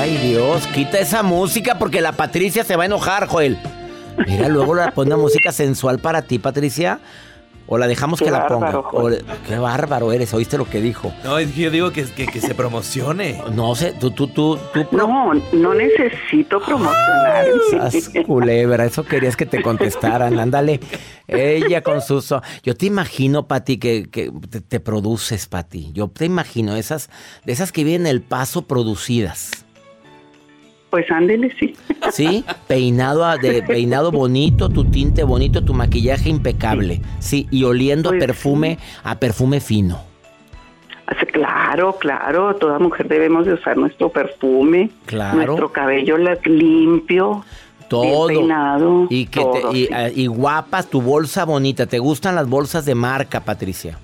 Ay 0.00 0.16
Dios, 0.18 0.66
quita 0.68 0.98
esa 0.98 1.22
música 1.22 1.78
porque 1.78 2.00
la 2.00 2.12
Patricia 2.12 2.64
se 2.64 2.76
va 2.76 2.82
a 2.84 2.86
enojar, 2.86 3.26
Joel. 3.28 3.56
Mira, 4.26 4.48
luego 4.48 4.74
la 4.74 4.90
pone 4.90 5.14
una 5.14 5.22
música 5.22 5.52
sensual 5.52 5.98
para 5.98 6.22
ti, 6.22 6.38
Patricia. 6.38 6.98
O 7.74 7.78
la 7.78 7.86
dejamos 7.86 8.18
Qué 8.18 8.26
que 8.26 8.30
la 8.30 8.46
ponga. 8.48 8.80
O 8.80 9.08
qué 9.48 9.56
bárbaro 9.56 10.12
eres, 10.12 10.34
¿oíste 10.34 10.58
lo 10.58 10.68
que 10.68 10.82
dijo? 10.82 11.10
No, 11.24 11.38
es 11.38 11.50
que 11.52 11.62
yo 11.62 11.70
digo 11.70 11.90
que, 11.90 12.04
que, 12.04 12.26
que 12.26 12.38
se 12.38 12.54
promocione. 12.54 13.42
No 13.54 13.74
sé, 13.74 13.94
tú, 13.98 14.10
tú, 14.10 14.26
tú, 14.26 14.58
tú. 14.74 14.86
No, 14.92 15.32
no 15.54 15.72
necesito 15.72 16.60
promocionar. 16.60 17.46
Culebra, 18.26 18.84
eso 18.84 19.04
querías 19.04 19.38
que 19.38 19.46
te 19.46 19.62
contestaran, 19.62 20.38
ándale. 20.38 20.80
Ella 21.26 21.82
con 21.82 22.02
sus... 22.02 22.34
Yo 22.62 22.76
te 22.76 22.84
imagino, 22.84 23.48
Pati, 23.48 23.78
que, 23.78 24.10
que 24.10 24.30
te, 24.50 24.60
te 24.60 24.78
produces, 24.78 25.46
Pati. 25.46 25.92
Yo 25.94 26.08
te 26.08 26.26
imagino 26.26 26.76
esas, 26.76 27.08
de 27.46 27.54
esas 27.54 27.72
que 27.72 27.84
vienen 27.84 28.06
el 28.06 28.20
paso 28.20 28.66
producidas. 28.66 29.61
Pues 30.92 31.10
ándele, 31.10 31.50
sí. 31.58 31.74
¿Sí? 32.12 32.44
Peinado, 32.68 33.24
a- 33.24 33.38
de, 33.38 33.62
peinado 33.66 34.12
bonito, 34.12 34.68
tu 34.68 34.84
tinte 34.84 35.22
bonito, 35.24 35.64
tu 35.64 35.72
maquillaje 35.72 36.28
impecable. 36.28 37.00
Sí, 37.18 37.46
y 37.50 37.64
oliendo 37.64 38.10
a 38.10 38.12
Pues 38.12 38.20
perfume, 38.26 38.78
a 39.02 39.14
perfume 39.18 39.60
fino. 39.60 40.02
Así, 41.06 41.24
Claro, 41.32 41.96
claro, 41.98 42.56
toda 42.56 42.78
mujer 42.78 43.08
debemos 43.08 43.46
de 43.46 43.54
usar 43.54 43.78
nuestro 43.78 44.10
perfume, 44.10 44.90
Claro. 45.06 45.36
nuestro 45.46 45.72
cabello 45.72 46.18
limpio, 46.44 47.42
Todo. 47.88 48.26
bien 48.28 48.40
peinado, 48.40 49.06
Y, 49.08 49.24
que 49.24 49.40
todo, 49.40 49.70
te, 49.70 49.78
y, 49.78 49.86
sí. 49.86 49.92
ah, 49.94 50.10
y 50.14 50.26
guapas, 50.26 50.88
tu 50.90 51.00
bolsa 51.00 51.46
bonita. 51.46 51.86
¿Te 51.86 52.00
gustan 52.00 52.34
las 52.34 52.46
bolsas 52.50 52.84
de 52.84 52.94
marca, 52.94 53.40
Patricia? 53.40 53.98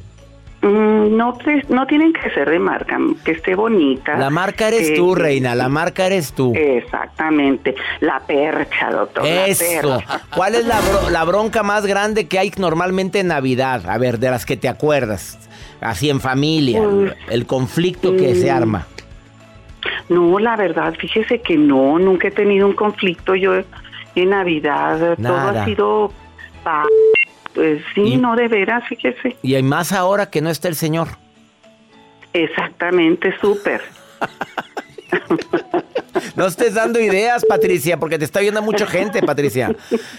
Mm, 0.60 1.16
no, 1.16 1.38
no 1.68 1.86
tienen 1.86 2.12
que 2.12 2.30
ser 2.30 2.50
de 2.50 2.58
marca, 2.58 2.98
que 3.24 3.30
esté 3.32 3.54
bonita. 3.54 4.16
La 4.16 4.28
marca 4.28 4.66
eres 4.68 4.90
que- 4.90 4.96
tú, 4.96 5.14
reina. 5.14 5.54
La 5.54 5.68
marca 5.68 6.06
eres 6.06 6.32
tú. 6.32 6.52
Exactamente, 6.56 7.76
la 8.00 8.18
percha, 8.20 8.90
doctor. 8.90 9.22
la 9.24 9.46
Eso. 9.46 9.64
percha. 9.98 10.22
¿Cuál 10.34 10.56
es 10.56 10.64
la, 10.66 10.80
bro- 10.80 11.10
la 11.10 11.24
bronca 11.24 11.62
más 11.62 11.86
grande 11.86 12.26
que 12.26 12.40
hay 12.40 12.50
normalmente 12.58 13.20
en 13.20 13.28
Navidad? 13.28 13.88
A 13.88 13.98
ver, 13.98 14.18
de 14.18 14.30
las 14.30 14.44
que 14.44 14.56
te 14.56 14.68
acuerdas. 14.68 15.38
Así 15.80 16.10
en 16.10 16.20
familia. 16.20 16.82
El 17.30 17.46
conflicto 17.46 18.16
que 18.16 18.34
se 18.34 18.52
mm, 18.52 18.56
arma. 18.56 18.86
No, 20.08 20.40
la 20.40 20.56
verdad, 20.56 20.92
fíjese 20.98 21.40
que 21.40 21.56
no, 21.56 22.00
nunca 22.00 22.28
he 22.28 22.30
tenido 22.32 22.66
un 22.66 22.72
conflicto 22.74 23.36
yo 23.36 23.52
en 24.16 24.30
Navidad. 24.30 25.16
Todo 25.22 25.36
ha 25.36 25.64
sido 25.64 26.12
paz. 26.64 26.86
Pues 27.54 27.82
sí, 27.94 28.00
Y- 28.02 28.16
no 28.16 28.36
de 28.36 28.48
veras, 28.48 28.84
fíjese. 28.88 29.36
Y 29.42 29.54
hay 29.54 29.62
más 29.62 29.92
ahora 29.92 30.30
que 30.30 30.40
no 30.40 30.50
está 30.50 30.68
el 30.68 30.74
señor. 30.76 31.08
Exactamente, 32.32 33.34
súper. 33.40 33.80
No 36.36 36.46
estés 36.46 36.74
dando 36.74 37.00
ideas, 37.00 37.44
Patricia, 37.44 37.96
porque 37.98 38.18
te 38.18 38.24
está 38.24 38.40
viendo 38.40 38.60
mucha 38.62 38.86
gente, 38.86 39.22
Patricia. 39.22 39.74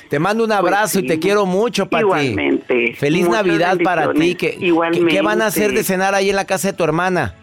Te 0.09 0.19
mando 0.19 0.43
un 0.43 0.51
abrazo 0.51 0.99
y 0.99 1.03
te 1.03 1.07
Pues 1.15 1.19
quiero 1.19 1.45
mucho, 1.45 1.85
Pati. 1.87 2.03
Igualmente. 2.03 2.93
Feliz 2.95 3.25
Muchas 3.27 3.45
Navidad 3.45 3.77
para 3.83 4.11
ti. 4.11 4.19
bendiciones. 4.19 4.37
¿Qué, 4.37 4.59
qué- 4.59 4.65
Igualmente. 4.65 5.11
qué 5.13 5.21
van 5.21 5.41
a 5.41 5.45
hacer 5.47 5.71
de 5.73 5.83
cenar 5.83 6.15
ahí 6.15 6.29
en 6.29 6.35
la 6.35 6.45
casa 6.45 6.69
de 6.69 6.73
tu 6.73 6.83
hermana? 6.83 7.35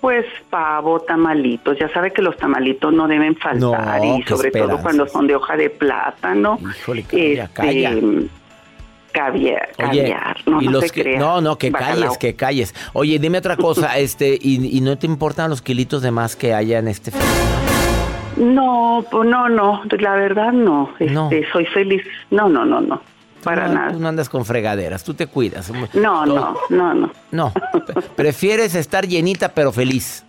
Pues 0.00 0.24
pavo, 0.50 1.00
tamalitos. 1.00 1.78
Ya 1.78 1.88
sabe 1.92 2.10
que 2.12 2.22
los 2.22 2.36
tamalitos 2.36 2.92
no 2.92 3.06
deben 3.06 3.36
faltar 3.36 4.00
No, 4.02 4.18
y 4.18 4.22
sobre 4.24 4.50
todo 4.50 4.78
cuando 4.82 5.06
son 5.06 5.26
de 5.26 5.36
hoja 5.36 5.56
de 5.56 5.70
plátano. 5.70 6.58
Híjole, 6.78 7.02
calla, 7.04 7.44
Este, 7.44 7.54
calla. 7.54 7.92
Caviar, 9.12 9.70
Oye, 9.78 10.02
caviar. 10.04 10.36
No, 10.46 10.62
y 10.62 10.66
no 10.66 10.70
los 10.72 10.92
que, 10.92 11.16
no, 11.18 11.40
no, 11.40 11.56
que 11.58 11.70
Bacalao. 11.70 12.00
calles, 12.00 12.18
que 12.18 12.34
calles. 12.36 12.74
Oye, 12.92 13.18
dime 13.18 13.38
otra 13.38 13.56
cosa, 13.56 13.98
este, 13.98 14.38
y, 14.40 14.76
y 14.76 14.80
no 14.80 14.96
te 14.98 15.06
importan 15.06 15.50
los 15.50 15.62
kilitos 15.62 16.02
de 16.02 16.10
más 16.10 16.36
que 16.36 16.54
haya 16.54 16.78
en 16.78 16.88
este? 16.88 17.10
No, 18.36 19.04
pues 19.10 19.28
no, 19.28 19.48
no. 19.48 19.82
La 19.98 20.14
verdad 20.14 20.52
no. 20.52 20.90
No. 21.00 21.28
Este, 21.30 21.50
Soy 21.52 21.66
feliz. 21.66 22.02
No, 22.30 22.48
no, 22.48 22.64
no, 22.64 22.80
no. 22.80 23.02
Para 23.42 23.68
no, 23.68 23.74
nada. 23.74 23.92
Tú 23.92 23.98
no 24.00 24.08
andas 24.08 24.28
con 24.28 24.44
fregaderas, 24.44 25.02
tú 25.02 25.14
te 25.14 25.26
cuidas. 25.26 25.70
No, 25.94 26.26
no, 26.26 26.56
no, 26.68 26.94
no. 26.94 27.10
No, 27.32 27.52
pre- 27.86 28.02
prefieres 28.16 28.74
estar 28.74 29.06
llenita 29.06 29.48
pero 29.54 29.72
feliz. 29.72 30.24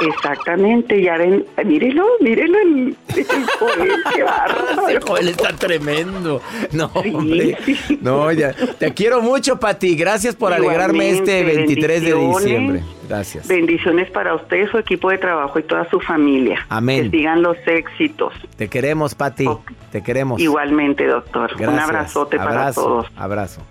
Exactamente, 0.00 1.02
ya 1.02 1.16
ven, 1.16 1.44
mírelo, 1.64 2.04
mírelo 2.20 2.58
el, 2.60 2.96
el 3.16 3.26
Joel, 3.58 3.92
qué 4.14 4.22
bárbaro. 4.22 5.00
Joel 5.06 5.28
está 5.28 5.52
tremendo. 5.54 6.40
No, 6.72 6.90
Sí, 7.02 7.14
hombre. 7.14 7.56
No, 8.00 8.30
ya. 8.32 8.52
Te 8.78 8.92
quiero 8.92 9.20
mucho, 9.22 9.58
Pati. 9.58 9.96
Gracias 9.96 10.34
por 10.34 10.52
alegrarme 10.52 11.10
este 11.10 11.40
Igualmente, 11.40 11.56
23 11.66 12.02
de 12.02 12.14
diciembre. 12.14 12.82
Gracias. 13.08 13.48
Bendiciones 13.48 14.10
para 14.10 14.34
usted, 14.34 14.68
su 14.70 14.78
equipo 14.78 15.10
de 15.10 15.18
trabajo 15.18 15.58
y 15.58 15.62
toda 15.62 15.88
su 15.88 15.98
familia. 16.00 16.66
Amén. 16.68 17.10
Que 17.10 17.18
sigan 17.18 17.42
los 17.42 17.56
éxitos. 17.66 18.34
Te 18.56 18.68
queremos, 18.68 19.14
Pati. 19.14 19.48
Te 19.90 20.02
queremos. 20.02 20.40
Igualmente, 20.40 21.06
doctor. 21.06 21.50
Gracias. 21.56 21.72
Un 21.72 21.78
abrazote 21.78 22.36
para 22.36 22.72
todos. 22.72 23.06
Abrazo. 23.16 23.62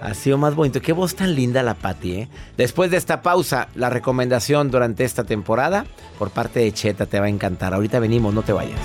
Ha 0.00 0.14
sido 0.14 0.38
más 0.38 0.54
bonito. 0.54 0.80
Qué 0.80 0.92
voz 0.92 1.14
tan 1.14 1.34
linda 1.34 1.62
la 1.62 1.74
Pati, 1.74 2.12
¿eh? 2.12 2.28
Después 2.56 2.90
de 2.90 2.96
esta 2.96 3.22
pausa, 3.22 3.68
la 3.74 3.90
recomendación 3.90 4.70
durante 4.70 5.04
esta 5.04 5.24
temporada 5.24 5.86
por 6.18 6.30
parte 6.30 6.60
de 6.60 6.72
Cheta 6.72 7.06
te 7.06 7.18
va 7.20 7.26
a 7.26 7.30
encantar. 7.30 7.74
Ahorita 7.74 7.98
venimos, 7.98 8.32
no 8.32 8.42
te 8.42 8.52
vayas. 8.52 8.80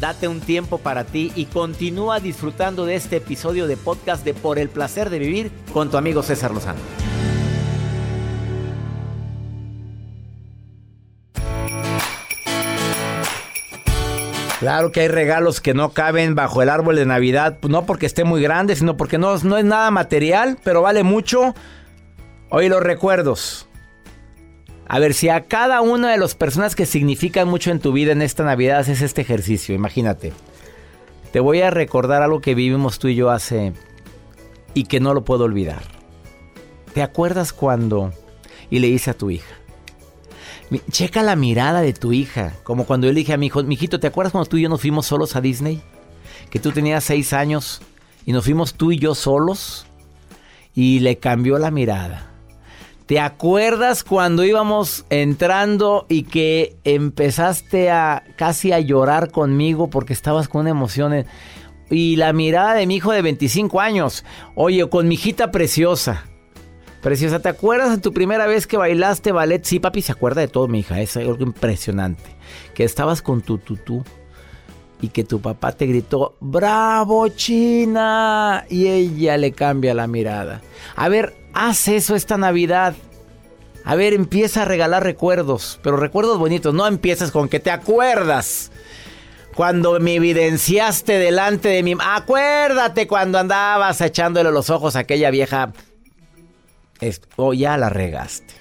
Date 0.00 0.28
un 0.28 0.40
tiempo 0.40 0.78
para 0.78 1.04
ti 1.04 1.32
y 1.34 1.46
continúa 1.46 2.20
disfrutando 2.20 2.86
de 2.86 2.94
este 2.94 3.16
episodio 3.16 3.66
de 3.66 3.76
podcast 3.76 4.24
de 4.24 4.32
Por 4.32 4.58
el 4.58 4.68
placer 4.68 5.10
de 5.10 5.18
vivir 5.18 5.50
con 5.72 5.90
tu 5.90 5.96
amigo 5.96 6.22
César 6.22 6.52
Lozano. 6.52 6.78
Claro 14.58 14.90
que 14.90 15.02
hay 15.02 15.08
regalos 15.08 15.60
que 15.60 15.72
no 15.72 15.90
caben 15.90 16.34
bajo 16.34 16.62
el 16.62 16.68
árbol 16.68 16.96
de 16.96 17.06
Navidad, 17.06 17.58
pues 17.60 17.70
no 17.70 17.86
porque 17.86 18.06
esté 18.06 18.24
muy 18.24 18.42
grande, 18.42 18.74
sino 18.74 18.96
porque 18.96 19.16
no, 19.16 19.34
es 19.34 19.44
nada 19.44 19.90
material, 19.92 20.58
pero 20.64 20.82
vale 20.82 21.04
mucho. 21.04 21.54
Hoy 22.50 22.68
los 22.68 22.82
recuerdos. 22.82 23.68
A 24.88 24.98
ver, 24.98 25.14
si 25.14 25.28
a 25.28 25.44
cada 25.44 25.80
una 25.80 26.10
de 26.10 26.18
las 26.18 26.34
personas 26.34 26.74
que 26.74 26.86
significan 26.86 27.46
mucho 27.46 27.70
en 27.70 27.78
tu 27.78 27.92
vida 27.92 28.10
en 28.10 28.22
esta 28.22 28.42
Navidad 28.42 28.80
haces 28.80 29.00
este 29.00 29.20
ejercicio, 29.20 29.76
imagínate. 29.76 30.32
Te 31.30 31.38
voy 31.38 31.60
a 31.60 31.70
recordar 31.70 32.22
algo 32.22 32.40
que 32.40 32.56
vivimos 32.56 32.98
tú 32.98 33.08
y 33.08 33.14
yo 33.14 33.30
hace 33.30 33.74
y 34.74 34.84
que 34.84 34.98
no 34.98 35.14
lo 35.14 35.24
puedo 35.24 35.44
olvidar. 35.44 35.82
¿Te 36.94 37.02
acuerdas 37.02 37.52
cuando 37.52 38.12
y 38.70 38.80
le 38.80 38.88
hice 38.88 39.10
a 39.10 39.14
tu 39.14 39.30
hija? 39.30 39.54
Checa 40.90 41.22
la 41.22 41.34
mirada 41.36 41.80
de 41.80 41.92
tu 41.94 42.12
hija, 42.12 42.54
como 42.62 42.84
cuando 42.84 43.06
yo 43.06 43.12
le 43.12 43.20
dije 43.20 43.32
a 43.32 43.38
mi 43.38 43.46
hijo, 43.46 43.62
mijito, 43.62 44.00
¿te 44.00 44.06
acuerdas 44.06 44.32
cuando 44.32 44.50
tú 44.50 44.58
y 44.58 44.62
yo 44.62 44.68
nos 44.68 44.80
fuimos 44.82 45.06
solos 45.06 45.34
a 45.34 45.40
Disney? 45.40 45.80
Que 46.50 46.58
tú 46.58 46.72
tenías 46.72 47.04
seis 47.04 47.32
años 47.32 47.80
y 48.26 48.32
nos 48.32 48.44
fuimos 48.44 48.74
tú 48.74 48.92
y 48.92 48.98
yo 48.98 49.14
solos 49.14 49.86
y 50.74 51.00
le 51.00 51.16
cambió 51.16 51.58
la 51.58 51.70
mirada. 51.70 52.26
¿Te 53.06 53.18
acuerdas 53.20 54.04
cuando 54.04 54.44
íbamos 54.44 55.06
entrando 55.08 56.04
y 56.10 56.24
que 56.24 56.76
empezaste 56.84 57.90
a 57.90 58.22
casi 58.36 58.72
a 58.72 58.80
llorar 58.80 59.30
conmigo 59.30 59.88
porque 59.88 60.12
estabas 60.12 60.48
con 60.48 60.66
en- 61.14 61.26
y 61.90 62.16
la 62.16 62.34
mirada 62.34 62.74
de 62.74 62.86
mi 62.86 62.96
hijo 62.96 63.12
de 63.12 63.22
25 63.22 63.80
años, 63.80 64.26
oye, 64.54 64.86
con 64.90 65.08
mi 65.08 65.14
hijita 65.14 65.50
preciosa. 65.50 66.26
Preciosa, 67.08 67.38
¿te 67.38 67.48
acuerdas 67.48 67.90
de 67.90 68.02
tu 68.02 68.12
primera 68.12 68.46
vez 68.46 68.66
que 68.66 68.76
bailaste 68.76 69.32
ballet? 69.32 69.64
Sí, 69.64 69.80
papi, 69.80 70.02
se 70.02 70.12
acuerda 70.12 70.42
de 70.42 70.48
todo, 70.48 70.68
mi 70.68 70.80
hija. 70.80 71.00
Es 71.00 71.16
algo 71.16 71.42
impresionante. 71.42 72.36
Que 72.74 72.84
estabas 72.84 73.22
con 73.22 73.40
tu 73.40 73.56
tutú 73.56 74.04
y 75.00 75.08
que 75.08 75.24
tu 75.24 75.40
papá 75.40 75.72
te 75.72 75.86
gritó, 75.86 76.36
¡Bravo, 76.38 77.26
China! 77.28 78.66
Y 78.68 78.88
ella 78.88 79.38
le 79.38 79.52
cambia 79.52 79.94
la 79.94 80.06
mirada. 80.06 80.60
A 80.96 81.08
ver, 81.08 81.34
haz 81.54 81.88
eso 81.88 82.14
esta 82.14 82.36
Navidad. 82.36 82.94
A 83.84 83.94
ver, 83.94 84.12
empieza 84.12 84.60
a 84.60 84.66
regalar 84.66 85.02
recuerdos, 85.02 85.80
pero 85.82 85.96
recuerdos 85.96 86.38
bonitos. 86.38 86.74
No 86.74 86.86
empiezas 86.86 87.30
con 87.30 87.48
que 87.48 87.58
te 87.58 87.70
acuerdas. 87.70 88.70
Cuando 89.54 89.98
me 89.98 90.16
evidenciaste 90.16 91.14
delante 91.18 91.70
de 91.70 91.82
mí. 91.82 91.94
Acuérdate 91.98 93.08
cuando 93.08 93.38
andabas 93.38 93.98
echándole 94.02 94.52
los 94.52 94.68
ojos 94.68 94.94
a 94.94 94.98
aquella 94.98 95.30
vieja. 95.30 95.72
O 97.36 97.54
ya 97.54 97.76
la 97.76 97.88
regaste. 97.88 98.54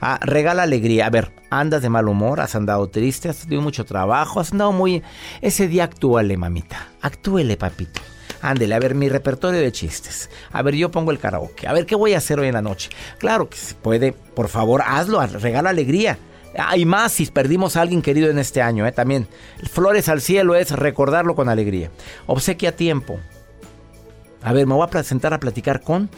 Ah, 0.00 0.18
regala 0.22 0.64
alegría. 0.64 1.06
A 1.06 1.10
ver, 1.10 1.32
andas 1.50 1.82
de 1.82 1.88
mal 1.88 2.08
humor, 2.08 2.40
has 2.40 2.54
andado 2.54 2.88
triste, 2.88 3.28
has 3.28 3.38
tenido 3.38 3.62
mucho 3.62 3.84
trabajo, 3.84 4.40
has 4.40 4.52
andado 4.52 4.72
muy... 4.72 5.02
Ese 5.40 5.68
día 5.68 5.84
actúale, 5.84 6.36
mamita. 6.36 6.88
Actúele, 7.00 7.56
papito. 7.56 8.00
Ándele, 8.42 8.74
a 8.74 8.78
ver, 8.78 8.94
mi 8.94 9.08
repertorio 9.08 9.60
de 9.60 9.72
chistes. 9.72 10.30
A 10.52 10.62
ver, 10.62 10.74
yo 10.74 10.90
pongo 10.90 11.10
el 11.10 11.18
karaoke. 11.18 11.66
A 11.66 11.72
ver, 11.72 11.86
¿qué 11.86 11.94
voy 11.94 12.14
a 12.14 12.18
hacer 12.18 12.38
hoy 12.38 12.48
en 12.48 12.54
la 12.54 12.62
noche? 12.62 12.90
Claro 13.18 13.48
que 13.48 13.56
se 13.56 13.74
puede. 13.74 14.12
Por 14.12 14.48
favor, 14.48 14.82
hazlo. 14.86 15.24
Regala 15.26 15.70
alegría. 15.70 16.18
Hay 16.58 16.84
más 16.84 17.12
si 17.12 17.26
perdimos 17.26 17.76
a 17.76 17.82
alguien 17.82 18.02
querido 18.02 18.30
en 18.30 18.38
este 18.38 18.62
año, 18.62 18.86
¿eh? 18.86 18.92
También. 18.92 19.26
Flores 19.70 20.08
al 20.08 20.20
cielo 20.20 20.54
es 20.54 20.70
recordarlo 20.70 21.34
con 21.34 21.48
alegría. 21.48 21.90
Obsequia 22.26 22.76
tiempo. 22.76 23.18
A 24.42 24.52
ver, 24.52 24.66
me 24.66 24.74
voy 24.74 24.84
a 24.84 24.90
presentar 24.90 25.34
a 25.34 25.40
platicar 25.40 25.80
con 25.80 26.08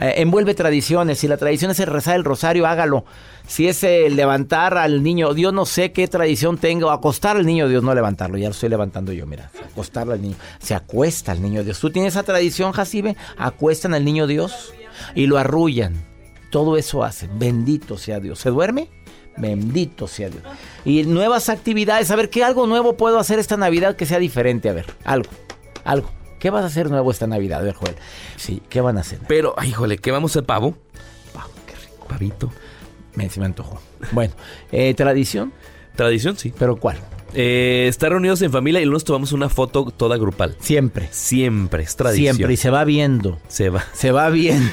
eh, 0.00 0.14
envuelve 0.16 0.54
tradiciones. 0.54 1.18
Si 1.18 1.28
la 1.28 1.36
tradición 1.36 1.70
es 1.70 1.78
el 1.80 1.86
rezar 1.86 2.16
el 2.16 2.24
rosario, 2.24 2.66
hágalo. 2.66 3.04
Si 3.46 3.68
es 3.68 3.84
el 3.84 4.16
levantar 4.16 4.78
al 4.78 5.02
niño, 5.02 5.34
Dios 5.34 5.52
no 5.52 5.66
sé 5.66 5.92
qué 5.92 6.08
tradición 6.08 6.56
tenga, 6.56 6.92
acostar 6.92 7.36
al 7.36 7.44
niño 7.44 7.68
Dios, 7.68 7.82
no 7.82 7.94
levantarlo, 7.94 8.38
ya 8.38 8.48
lo 8.48 8.52
estoy 8.52 8.68
levantando 8.68 9.12
yo, 9.12 9.26
mira, 9.26 9.50
acostarlo 9.72 10.12
al 10.12 10.22
niño. 10.22 10.36
Se 10.58 10.74
acuesta 10.74 11.32
al 11.32 11.42
niño 11.42 11.62
Dios. 11.62 11.78
¿Tú 11.78 11.90
tienes 11.90 12.14
esa 12.14 12.22
tradición, 12.22 12.72
Jacibe? 12.72 13.16
Acuestan 13.36 13.92
al 13.92 14.04
niño 14.04 14.26
Dios 14.26 14.72
y 15.14 15.26
lo 15.26 15.36
arrullan. 15.36 15.94
Todo 16.50 16.76
eso 16.76 17.04
hacen. 17.04 17.38
Bendito 17.38 17.98
sea 17.98 18.20
Dios. 18.20 18.38
¿Se 18.38 18.50
duerme? 18.50 18.88
Bendito 19.36 20.08
sea 20.08 20.30
Dios. 20.30 20.42
Y 20.84 21.04
nuevas 21.04 21.48
actividades. 21.48 22.10
A 22.10 22.16
ver, 22.16 22.30
¿qué 22.30 22.42
algo 22.42 22.66
nuevo 22.66 22.96
puedo 22.96 23.18
hacer 23.18 23.38
esta 23.38 23.56
Navidad 23.56 23.96
que 23.96 24.06
sea 24.06 24.18
diferente? 24.18 24.68
A 24.68 24.72
ver, 24.72 24.86
algo, 25.04 25.30
algo. 25.84 26.19
¿Qué 26.40 26.48
vas 26.48 26.64
a 26.64 26.66
hacer 26.68 26.90
nuevo 26.90 27.10
esta 27.10 27.26
Navidad? 27.26 27.62
Ver, 27.62 27.74
Joel. 27.74 27.94
Sí, 28.36 28.62
¿qué 28.70 28.80
van 28.80 28.96
a 28.96 29.02
hacer? 29.02 29.18
Pero, 29.28 29.54
híjole, 29.62 29.98
¿qué 29.98 30.10
vamos 30.10 30.32
a 30.32 30.40
hacer? 30.40 30.46
¿Pavo? 30.46 30.74
Pavo, 31.34 31.50
qué 31.66 31.74
rico. 31.74 32.08
Pavito. 32.08 32.50
Me, 33.14 33.28
se 33.28 33.40
me 33.40 33.46
antojó. 33.46 33.78
Bueno, 34.12 34.32
eh, 34.72 34.94
¿tradición? 34.94 35.52
Tradición, 35.94 36.38
sí. 36.38 36.54
¿Pero 36.58 36.76
cuál? 36.76 36.96
Eh, 37.34 37.86
estar 37.88 38.10
reunidos 38.10 38.40
en 38.40 38.50
familia 38.50 38.80
y 38.80 38.84
luego 38.84 38.94
nos 38.94 39.04
tomamos 39.04 39.32
una 39.32 39.50
foto 39.50 39.92
toda 39.94 40.16
grupal. 40.16 40.56
Siempre. 40.60 41.08
Siempre, 41.10 41.82
es 41.82 41.94
tradición. 41.94 42.36
Siempre, 42.36 42.54
y 42.54 42.56
se 42.56 42.70
va 42.70 42.84
viendo. 42.84 43.38
Se 43.48 43.68
va. 43.68 43.84
Se 43.92 44.10
va 44.10 44.30
viendo. 44.30 44.72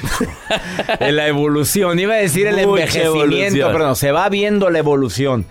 en 1.00 1.16
la 1.16 1.28
evolución. 1.28 1.98
Iba 1.98 2.14
a 2.14 2.18
decir 2.18 2.46
el 2.46 2.58
envejecimiento, 2.58 3.66
pero 3.72 3.88
no, 3.88 3.94
se 3.94 4.10
va 4.10 4.26
viendo 4.30 4.70
la 4.70 4.78
evolución. 4.78 5.44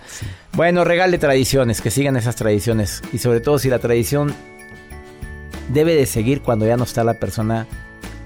Bueno, 0.52 0.82
regale 0.82 1.16
tradiciones, 1.18 1.80
que 1.80 1.92
sigan 1.92 2.16
esas 2.16 2.34
tradiciones. 2.34 3.02
Y 3.12 3.18
sobre 3.18 3.38
todo 3.38 3.60
si 3.60 3.68
la 3.70 3.78
tradición 3.78 4.34
debe 5.68 5.94
de 5.94 6.06
seguir 6.06 6.42
cuando 6.42 6.66
ya 6.66 6.76
no 6.76 6.84
está 6.84 7.04
la 7.04 7.14
persona 7.14 7.66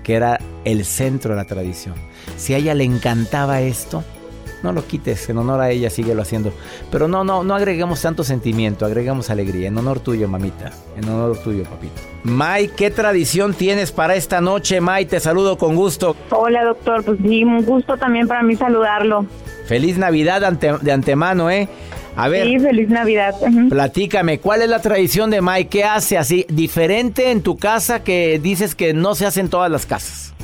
que 0.02 0.14
era 0.14 0.40
el 0.64 0.84
centro 0.84 1.30
de 1.30 1.36
la 1.36 1.44
tradición. 1.44 1.94
Si 2.36 2.54
a 2.54 2.58
ella 2.58 2.74
le 2.74 2.84
encantaba 2.84 3.60
esto, 3.60 4.04
no 4.62 4.72
lo 4.72 4.86
quites, 4.86 5.28
en 5.28 5.38
honor 5.38 5.60
a 5.60 5.70
ella 5.70 5.90
síguelo 5.90 6.22
haciendo. 6.22 6.52
Pero 6.90 7.08
no, 7.08 7.24
no, 7.24 7.42
no 7.42 7.54
agreguemos 7.54 8.00
tanto 8.00 8.22
sentimiento, 8.22 8.86
agregamos 8.86 9.30
alegría. 9.30 9.68
En 9.68 9.76
honor 9.76 10.00
tuyo, 10.00 10.28
mamita. 10.28 10.70
En 10.96 11.08
honor 11.08 11.36
tuyo, 11.38 11.64
papito. 11.64 12.00
May, 12.22 12.68
¿qué 12.68 12.90
tradición 12.90 13.54
tienes 13.54 13.90
para 13.90 14.14
esta 14.14 14.40
noche, 14.40 14.80
May? 14.80 15.06
Te 15.06 15.18
saludo 15.18 15.58
con 15.58 15.74
gusto. 15.74 16.16
Hola, 16.30 16.64
doctor. 16.64 17.04
Pues 17.04 17.18
sí, 17.22 17.42
un 17.42 17.64
gusto 17.64 17.96
también 17.96 18.28
para 18.28 18.42
mí 18.42 18.54
saludarlo. 18.54 19.26
Feliz 19.66 19.98
Navidad 19.98 20.52
de 20.52 20.92
antemano, 20.92 21.50
¿eh? 21.50 21.68
A 22.16 22.28
ver. 22.28 22.46
Sí, 22.46 22.58
feliz 22.58 22.88
Navidad. 22.88 23.34
Platícame, 23.68 24.38
¿cuál 24.38 24.62
es 24.62 24.68
la 24.68 24.80
tradición 24.80 25.30
de 25.30 25.40
Mike? 25.40 25.68
¿Qué 25.68 25.84
hace 25.84 26.18
así 26.18 26.46
diferente 26.48 27.30
en 27.30 27.42
tu 27.42 27.56
casa 27.56 28.04
que 28.04 28.38
dices 28.38 28.74
que 28.74 28.92
no 28.92 29.14
se 29.14 29.26
hace 29.26 29.40
en 29.40 29.48
todas 29.48 29.70
las 29.70 29.86
casas? 29.86 30.34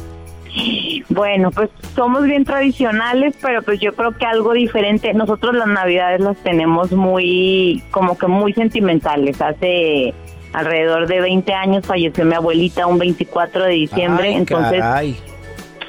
Bueno, 1.11 1.51
pues 1.51 1.71
somos 1.95 2.25
bien 2.25 2.45
tradicionales, 2.45 3.35
pero 3.43 3.63
pues 3.63 3.81
yo 3.81 3.95
creo 3.95 4.13
que 4.17 4.25
algo 4.25 4.53
diferente. 4.53 5.13
Nosotros 5.15 5.55
las 5.55 5.67
Navidades 5.67 6.21
las 6.21 6.37
tenemos 6.39 6.93
muy, 6.93 7.83
como 7.91 8.17
que 8.17 8.27
muy 8.27 8.53
sentimentales. 8.53 9.41
Hace 9.41 10.15
alrededor 10.53 11.07
de 11.07 11.21
20 11.21 11.53
años 11.53 11.87
falleció 11.87 12.25
mi 12.25 12.35
abuelita 12.35 12.87
un 12.87 12.99
24 12.99 13.65
de 13.65 13.73
diciembre, 13.73 14.33
entonces 14.33 14.83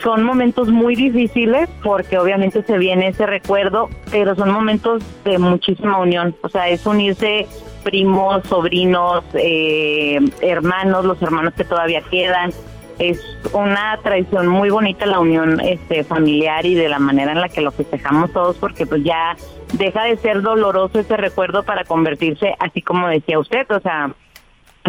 son 0.02 0.24
momentos 0.24 0.70
muy 0.70 0.96
difíciles 0.96 1.70
porque 1.84 2.18
obviamente 2.18 2.64
se 2.64 2.78
viene 2.78 3.10
ese 3.10 3.26
recuerdo, 3.26 3.90
pero 4.12 4.36
son 4.36 4.52
momentos 4.52 5.04
de 5.24 5.38
muchísima 5.38 5.98
unión. 5.98 6.36
O 6.42 6.50
sea, 6.50 6.70
es 6.70 6.86
unirse 6.86 7.48
primos, 7.84 8.44
sobrinos, 8.48 9.24
eh, 9.34 10.20
hermanos, 10.42 11.06
los 11.06 11.22
hermanos 11.22 11.54
que 11.54 11.64
todavía 11.64 12.02
quedan. 12.10 12.52
Es 12.98 13.22
una 13.54 13.98
tradición 14.04 14.48
muy 14.48 14.70
bonita 14.70 15.06
la 15.06 15.20
unión 15.20 15.62
este, 15.62 16.04
familiar 16.04 16.66
y 16.66 16.76
de 16.76 16.90
la 16.90 17.00
manera 17.00 17.32
en 17.32 17.40
la 17.40 17.48
que 17.48 17.62
lo 17.62 17.72
festejamos 17.72 18.34
todos 18.34 18.58
porque 18.58 18.86
pues 18.86 19.04
ya 19.04 19.38
deja 19.74 20.04
de 20.04 20.18
ser 20.18 20.42
doloroso 20.42 21.00
ese 21.00 21.16
recuerdo 21.16 21.64
para 21.64 21.86
convertirse, 21.86 22.56
así 22.60 22.82
como 22.82 23.08
decía 23.08 23.40
usted, 23.40 23.66
o 23.72 23.80
sea, 23.80 24.14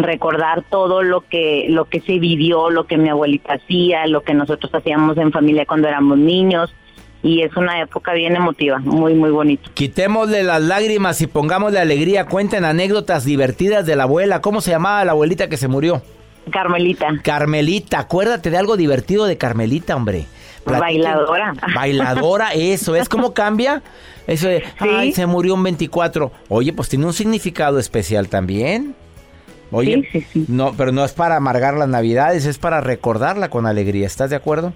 recordar 0.03 0.63
todo 0.69 1.03
lo 1.03 1.21
que 1.21 1.65
lo 1.69 1.85
que 1.85 2.01
se 2.01 2.19
vivió, 2.19 2.69
lo 2.69 2.85
que 2.85 2.97
mi 2.97 3.09
abuelita 3.09 3.53
hacía, 3.53 4.07
lo 4.07 4.21
que 4.21 4.33
nosotros 4.33 4.73
hacíamos 4.73 5.17
en 5.17 5.31
familia 5.31 5.65
cuando 5.65 5.87
éramos 5.87 6.17
niños 6.17 6.73
y 7.23 7.41
es 7.41 7.55
una 7.55 7.81
época 7.81 8.13
bien 8.13 8.35
emotiva, 8.35 8.79
muy 8.79 9.13
muy 9.13 9.29
bonito. 9.29 9.69
Quitémosle 9.73 10.43
las 10.43 10.61
lágrimas 10.61 11.21
y 11.21 11.27
pongámosle 11.27 11.79
alegría, 11.79 12.25
cuenten 12.25 12.65
anécdotas 12.65 13.25
divertidas 13.25 13.85
de 13.85 13.95
la 13.95 14.03
abuela, 14.03 14.41
¿cómo 14.41 14.61
se 14.61 14.71
llamaba 14.71 15.05
la 15.05 15.11
abuelita 15.11 15.47
que 15.47 15.57
se 15.57 15.67
murió? 15.67 16.01
Carmelita. 16.51 17.07
Carmelita, 17.23 17.99
acuérdate 17.99 18.49
de 18.49 18.57
algo 18.57 18.75
divertido 18.75 19.25
de 19.25 19.37
Carmelita, 19.37 19.95
hombre. 19.95 20.25
Bailadora. 20.65 21.53
Bailadora, 21.73 22.53
eso, 22.53 22.95
¿es 22.95 23.09
cómo 23.09 23.33
cambia? 23.33 23.81
Eso 24.27 24.47
de, 24.47 24.63
ay, 24.79 25.11
se 25.11 25.25
murió 25.25 25.55
un 25.55 25.63
24. 25.63 26.31
Oye, 26.49 26.73
pues 26.73 26.89
tiene 26.89 27.05
un 27.05 27.13
significado 27.13 27.79
especial 27.79 28.29
también. 28.29 28.95
Oye, 29.71 30.25
no, 30.47 30.73
pero 30.73 30.91
no 30.91 31.05
es 31.05 31.13
para 31.13 31.37
amargar 31.37 31.75
las 31.75 31.87
navidades, 31.87 32.45
es 32.45 32.57
para 32.57 32.81
recordarla 32.81 33.49
con 33.49 33.65
alegría. 33.65 34.05
¿Estás 34.05 34.29
de 34.29 34.35
acuerdo? 34.35 34.73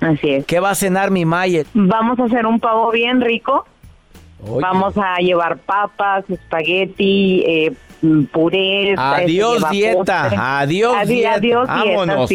Así 0.00 0.30
es. 0.30 0.46
¿Qué 0.46 0.60
va 0.60 0.70
a 0.70 0.74
cenar 0.74 1.10
mi 1.10 1.24
Mayer? 1.24 1.66
Vamos 1.74 2.18
a 2.20 2.24
hacer 2.24 2.46
un 2.46 2.60
pavo 2.60 2.90
bien 2.92 3.20
rico. 3.20 3.66
Vamos 4.40 4.94
a 4.96 5.16
llevar 5.16 5.58
papas, 5.58 6.24
espagueti, 6.30 7.42
eh, 7.44 7.72
puré. 8.30 8.94
Adiós 8.96 9.68
dieta, 9.70 10.60
adiós, 10.60 11.08
dieta. 11.08 11.34
Adiós 11.34 11.66
Vámonos. 11.66 12.30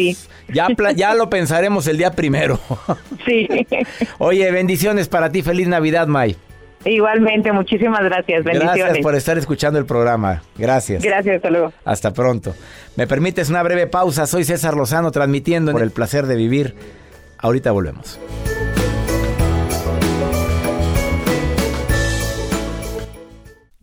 ya, 0.52 0.68
ya 0.94 1.14
lo 1.14 1.30
pensaremos 1.30 1.86
el 1.86 1.96
día 1.96 2.12
primero. 2.12 2.58
sí. 3.26 3.48
Oye, 4.18 4.50
bendiciones 4.50 5.08
para 5.08 5.30
ti. 5.30 5.42
Feliz 5.42 5.66
Navidad, 5.66 6.06
May. 6.06 6.36
Igualmente, 6.84 7.52
muchísimas 7.52 8.02
gracias. 8.04 8.44
Bendiciones. 8.44 8.76
Gracias 8.78 8.98
por 9.02 9.14
estar 9.14 9.38
escuchando 9.38 9.78
el 9.78 9.86
programa. 9.86 10.42
Gracias. 10.56 11.02
Gracias, 11.02 11.36
hasta 11.36 11.50
luego. 11.50 11.72
Hasta 11.84 12.12
pronto. 12.12 12.54
¿Me 12.96 13.06
permites 13.06 13.50
una 13.50 13.62
breve 13.62 13.86
pausa? 13.86 14.26
Soy 14.26 14.44
César 14.44 14.74
Lozano 14.76 15.10
transmitiendo 15.10 15.72
por 15.72 15.82
el 15.82 15.90
placer 15.90 16.26
de 16.26 16.36
vivir. 16.36 16.74
Ahorita 17.38 17.72
volvemos. 17.72 18.18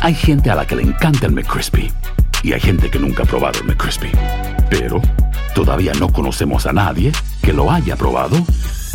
Hay 0.00 0.14
gente 0.14 0.50
a 0.50 0.54
la 0.54 0.66
que 0.66 0.76
le 0.76 0.82
encanta 0.82 1.26
el 1.26 1.32
McCrispy 1.32 1.92
y 2.42 2.52
hay 2.52 2.60
gente 2.60 2.90
que 2.90 2.98
nunca 2.98 3.22
ha 3.22 3.26
probado 3.26 3.60
el 3.60 3.66
McCrispy. 3.66 4.10
Pero 4.70 5.00
Todavía 5.54 5.92
no 5.98 6.12
conocemos 6.12 6.66
a 6.66 6.72
nadie 6.72 7.12
que 7.42 7.52
lo 7.52 7.70
haya 7.70 7.96
probado 7.96 8.36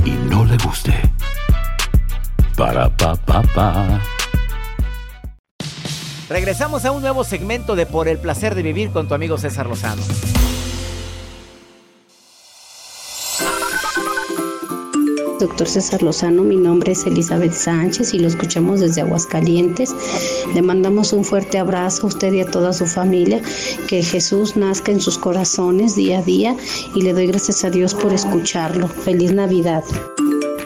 y 0.06 0.12
no 0.12 0.46
le 0.46 0.58
guste. 0.58 0.94
Para 2.56 2.90
pa 2.90 3.16
pa 3.16 3.42
pa. 3.42 4.02
Regresamos 6.30 6.86
a 6.86 6.92
un 6.92 7.02
nuevo 7.02 7.24
segmento 7.24 7.76
de 7.76 7.86
Por 7.86 8.08
el 8.08 8.18
placer 8.18 8.56
de 8.56 8.64
vivir 8.64 8.92
con 8.92 9.08
tu 9.08 9.14
amigo 9.14 9.38
César 9.38 9.68
Lozano. 9.68 10.02
Doctor 15.40 15.68
César 15.68 16.02
Lozano, 16.02 16.44
mi 16.44 16.56
nombre 16.56 16.94
es 16.94 17.06
Elizabeth 17.06 17.52
Sánchez 17.52 18.14
y 18.14 18.20
lo 18.20 18.28
escuchamos 18.28 18.80
desde 18.80 19.02
Aguascalientes. 19.02 19.94
Le 20.54 20.62
mandamos 20.62 21.12
un 21.12 21.26
fuerte 21.26 21.58
abrazo 21.58 22.04
a 22.04 22.08
usted 22.08 22.32
y 22.34 22.40
a 22.40 22.50
toda 22.50 22.72
su 22.72 22.86
familia. 22.86 23.42
Que 23.88 24.02
Jesús 24.02 24.56
nazca 24.56 24.94
en 24.94 25.02
sus 25.02 25.18
corazones 25.18 25.96
día 25.96 26.20
a 26.20 26.22
día 26.22 26.56
y 26.96 27.02
le 27.02 27.14
doy 27.14 27.28
gracias 27.28 27.66
a 27.66 27.70
Dios 27.70 27.94
por 27.94 28.14
escucharlo. 28.14 28.88
Feliz 28.88 29.34
Navidad. 29.34 29.84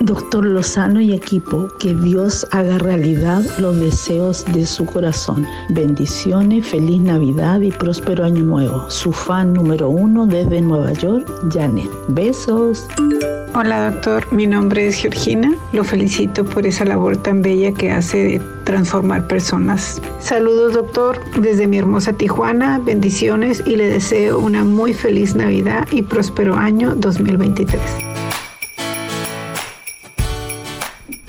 Doctor 0.01 0.45
Lozano 0.45 1.01
y 1.01 1.13
equipo, 1.13 1.67
que 1.79 1.93
Dios 1.93 2.47
haga 2.51 2.77
realidad 2.77 3.43
los 3.57 3.77
deseos 3.79 4.45
de 4.53 4.65
su 4.65 4.85
corazón. 4.85 5.45
Bendiciones, 5.69 6.67
feliz 6.67 7.01
Navidad 7.01 7.59
y 7.61 7.71
próspero 7.71 8.23
año 8.23 8.43
nuevo. 8.43 8.89
Su 8.89 9.11
fan 9.11 9.53
número 9.53 9.89
uno 9.89 10.25
desde 10.25 10.61
Nueva 10.61 10.93
York, 10.93 11.27
Janet. 11.51 11.89
Besos. 12.07 12.87
Hola 13.61 13.91
doctor, 13.91 14.31
mi 14.31 14.47
nombre 14.47 14.87
es 14.87 14.95
Georgina. 14.95 15.53
Lo 15.73 15.83
felicito 15.83 16.45
por 16.45 16.65
esa 16.65 16.85
labor 16.85 17.17
tan 17.17 17.41
bella 17.41 17.73
que 17.73 17.91
hace 17.91 18.17
de 18.17 18.41
transformar 18.63 19.27
personas. 19.27 20.01
Saludos 20.21 20.75
doctor 20.75 21.19
desde 21.35 21.67
mi 21.67 21.77
hermosa 21.77 22.13
Tijuana, 22.13 22.79
bendiciones 22.79 23.61
y 23.65 23.75
le 23.75 23.89
deseo 23.89 24.39
una 24.39 24.63
muy 24.63 24.93
feliz 24.93 25.35
Navidad 25.35 25.85
y 25.91 26.03
próspero 26.03 26.55
año 26.55 26.95
2023. 26.95 27.81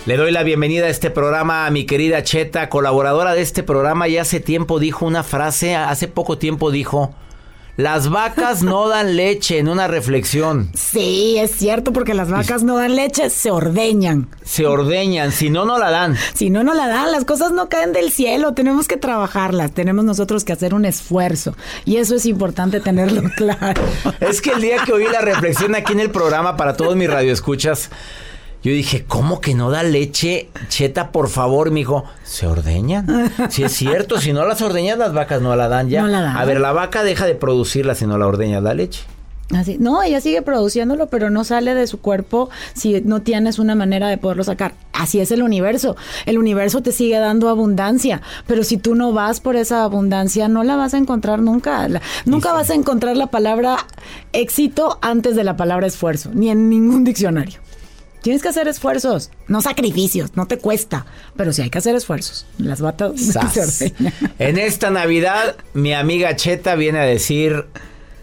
Le 0.06 0.16
doy 0.16 0.30
la 0.30 0.44
bienvenida 0.44 0.86
a 0.86 0.90
este 0.90 1.10
programa 1.10 1.66
a 1.66 1.70
mi 1.72 1.84
querida 1.84 2.22
Cheta, 2.22 2.68
colaboradora 2.68 3.34
de 3.34 3.42
este 3.42 3.64
programa. 3.64 4.06
Y 4.06 4.18
hace 4.18 4.38
tiempo 4.38 4.78
dijo 4.78 5.04
una 5.04 5.24
frase, 5.24 5.74
hace 5.74 6.06
poco 6.06 6.38
tiempo 6.38 6.70
dijo, 6.70 7.12
las 7.80 8.10
vacas 8.10 8.62
no 8.62 8.88
dan 8.88 9.16
leche 9.16 9.58
en 9.58 9.66
una 9.66 9.88
reflexión. 9.88 10.70
Sí, 10.74 11.38
es 11.38 11.52
cierto, 11.52 11.94
porque 11.94 12.12
las 12.12 12.30
vacas 12.30 12.62
no 12.62 12.76
dan 12.76 12.94
leche, 12.94 13.30
se 13.30 13.50
ordeñan. 13.50 14.28
Se 14.44 14.66
ordeñan, 14.66 15.32
si 15.32 15.48
no, 15.48 15.64
no 15.64 15.78
la 15.78 15.90
dan. 15.90 16.14
Si 16.34 16.50
no, 16.50 16.62
no 16.62 16.74
la 16.74 16.88
dan, 16.88 17.10
las 17.10 17.24
cosas 17.24 17.52
no 17.52 17.70
caen 17.70 17.94
del 17.94 18.12
cielo, 18.12 18.52
tenemos 18.52 18.86
que 18.86 18.98
trabajarlas, 18.98 19.72
tenemos 19.72 20.04
nosotros 20.04 20.44
que 20.44 20.52
hacer 20.52 20.74
un 20.74 20.84
esfuerzo. 20.84 21.56
Y 21.86 21.96
eso 21.96 22.14
es 22.16 22.26
importante 22.26 22.80
tenerlo 22.80 23.22
claro. 23.36 23.82
es 24.20 24.42
que 24.42 24.50
el 24.50 24.60
día 24.60 24.84
que 24.84 24.92
oí 24.92 25.04
la 25.10 25.22
reflexión 25.22 25.74
aquí 25.74 25.94
en 25.94 26.00
el 26.00 26.10
programa 26.10 26.58
para 26.58 26.76
todos 26.76 26.96
mis 26.96 27.08
radioescuchas, 27.08 27.88
yo 28.62 28.72
dije, 28.72 29.04
¿cómo 29.06 29.40
que 29.40 29.54
no 29.54 29.70
da 29.70 29.82
leche? 29.82 30.48
Cheta, 30.68 31.12
por 31.12 31.28
favor, 31.28 31.70
mi 31.70 31.80
hijo. 31.80 32.04
¿Se 32.24 32.46
ordeñan? 32.46 33.06
Si 33.50 33.62
es 33.64 33.72
cierto, 33.72 34.20
si 34.20 34.32
no 34.32 34.44
las 34.44 34.60
ordeñas, 34.62 34.98
las 34.98 35.12
vacas 35.12 35.40
no 35.42 35.54
la 35.56 35.68
dan 35.68 35.88
ya. 35.88 36.02
No 36.02 36.08
la 36.08 36.20
dan. 36.20 36.36
A 36.36 36.44
ver, 36.44 36.60
la 36.60 36.72
vaca 36.72 37.02
deja 37.02 37.26
de 37.26 37.34
producirla 37.34 37.94
si 37.94 38.06
no 38.06 38.18
la 38.18 38.26
ordeñas 38.26 38.62
la 38.62 38.74
leche. 38.74 39.02
Así, 39.56 39.78
no, 39.80 40.00
ella 40.00 40.20
sigue 40.20 40.42
produciéndolo, 40.42 41.08
pero 41.08 41.28
no 41.28 41.42
sale 41.42 41.74
de 41.74 41.88
su 41.88 42.00
cuerpo 42.00 42.50
si 42.72 43.00
no 43.00 43.22
tienes 43.22 43.58
una 43.58 43.74
manera 43.74 44.06
de 44.08 44.16
poderlo 44.16 44.44
sacar. 44.44 44.74
Así 44.92 45.18
es 45.18 45.32
el 45.32 45.42
universo. 45.42 45.96
El 46.26 46.38
universo 46.38 46.82
te 46.82 46.92
sigue 46.92 47.18
dando 47.18 47.48
abundancia, 47.48 48.22
pero 48.46 48.62
si 48.62 48.76
tú 48.76 48.94
no 48.94 49.12
vas 49.12 49.40
por 49.40 49.56
esa 49.56 49.82
abundancia, 49.82 50.46
no 50.46 50.62
la 50.62 50.76
vas 50.76 50.94
a 50.94 50.98
encontrar 50.98 51.40
nunca. 51.40 51.88
La- 51.88 52.00
nunca 52.26 52.52
vas 52.52 52.70
a 52.70 52.74
encontrar 52.74 53.16
la 53.16 53.26
palabra 53.26 53.78
éxito 54.32 54.98
antes 55.02 55.34
de 55.34 55.42
la 55.42 55.56
palabra 55.56 55.86
esfuerzo, 55.88 56.30
ni 56.32 56.50
en 56.50 56.68
ningún 56.68 57.02
diccionario. 57.02 57.58
Tienes 58.22 58.42
que 58.42 58.48
hacer 58.48 58.68
esfuerzos, 58.68 59.30
no 59.48 59.62
sacrificios, 59.62 60.36
no 60.36 60.46
te 60.46 60.58
cuesta, 60.58 61.06
pero 61.36 61.52
sí 61.52 61.62
hay 61.62 61.70
que 61.70 61.78
hacer 61.78 61.94
esfuerzos. 61.94 62.46
Las 62.58 62.80
batas 62.80 63.20
se. 63.20 63.94
En 64.38 64.58
esta 64.58 64.90
Navidad, 64.90 65.56
mi 65.74 65.94
amiga 65.94 66.36
Cheta 66.36 66.74
viene 66.74 66.98
a 66.98 67.04
decir, 67.04 67.66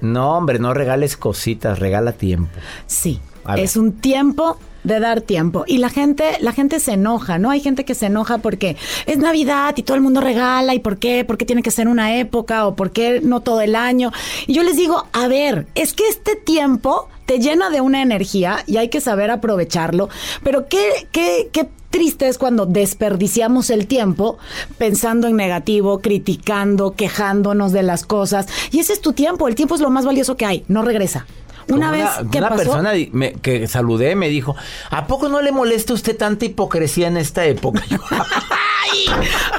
no, 0.02 0.38
hombre, 0.38 0.60
no 0.60 0.74
regales 0.74 1.18
cositas, 1.18 1.80
regala 1.80 2.12
tiempo. 2.12 2.52
Sí, 2.86 3.20
es 3.56 3.78
un 3.78 3.94
tiempo 3.94 4.60
de 4.84 5.00
dar 5.00 5.22
tiempo 5.22 5.66
y 5.68 5.80
la 5.80 5.90
gente 5.90 6.38
la 6.40 6.54
gente 6.54 6.80
se 6.80 6.94
enoja, 6.94 7.40
¿no? 7.40 7.50
Hay 7.50 7.60
gente 7.60 7.84
que 7.84 7.94
se 7.94 8.06
enoja 8.06 8.38
porque 8.38 8.78
es 9.06 9.18
Navidad 9.18 9.74
y 9.76 9.84
todo 9.84 9.96
el 9.96 10.04
mundo 10.04 10.22
regala 10.22 10.74
y 10.76 10.80
por 10.80 10.98
qué, 10.98 11.26
por 11.26 11.38
qué 11.38 11.46
tiene 11.46 11.62
que 11.62 11.72
ser 11.72 11.88
una 11.88 12.18
época 12.18 12.68
o 12.68 12.76
por 12.76 12.92
qué 12.92 13.20
no 13.22 13.42
todo 13.42 13.62
el 13.62 13.76
año. 13.76 14.12
Y 14.46 14.54
yo 14.54 14.64
les 14.64 14.78
digo, 14.78 15.08
a 15.12 15.28
ver, 15.28 15.68
es 15.76 15.94
que 15.94 16.08
este 16.08 16.36
tiempo 16.36 17.10
te 17.28 17.40
llena 17.40 17.70
de 17.70 17.82
una 17.82 18.02
energía 18.02 18.64
y 18.66 18.78
hay 18.78 18.90
que 18.90 19.02
saber 19.02 19.30
aprovecharlo, 19.30 20.10
pero 20.44 20.68
qué 20.68 21.08
qué 21.12 21.50
qué 21.52 21.70
triste 21.92 22.28
es 22.28 22.38
cuando 22.38 22.66
desperdiciamos 22.66 23.70
el 23.70 23.88
tiempo 23.88 24.38
pensando 24.78 25.28
en 25.28 25.36
negativo, 25.36 26.00
criticando, 26.00 26.92
quejándonos 26.92 27.72
de 27.72 27.84
las 27.84 28.06
cosas. 28.06 28.48
Y 28.72 28.80
ese 28.80 28.94
es 28.94 29.02
tu 29.02 29.14
tiempo, 29.14 29.48
el 29.48 29.56
tiempo 29.56 29.76
es 29.76 29.82
lo 29.82 29.90
más 29.90 30.06
valioso 30.06 30.38
que 30.38 30.46
hay, 30.46 30.64
no 30.68 30.82
regresa. 30.82 31.26
Una 31.70 31.88
Como 31.92 31.92
vez 31.92 32.10
que 32.32 32.38
una 32.38 32.50
pasó, 32.50 32.64
persona 32.64 32.92
me- 33.12 33.34
que 33.34 33.68
saludé 33.68 34.16
me 34.16 34.30
dijo, 34.30 34.56
¿a 34.90 35.06
poco 35.08 35.28
no 35.30 35.42
le 35.42 35.52
molesta 35.52 35.94
a 35.94 35.96
usted 35.96 36.16
tanta 36.18 36.46
hipocresía 36.46 37.08
en 37.08 37.18
esta 37.18 37.46
época? 37.46 37.84
Yo, 37.90 37.98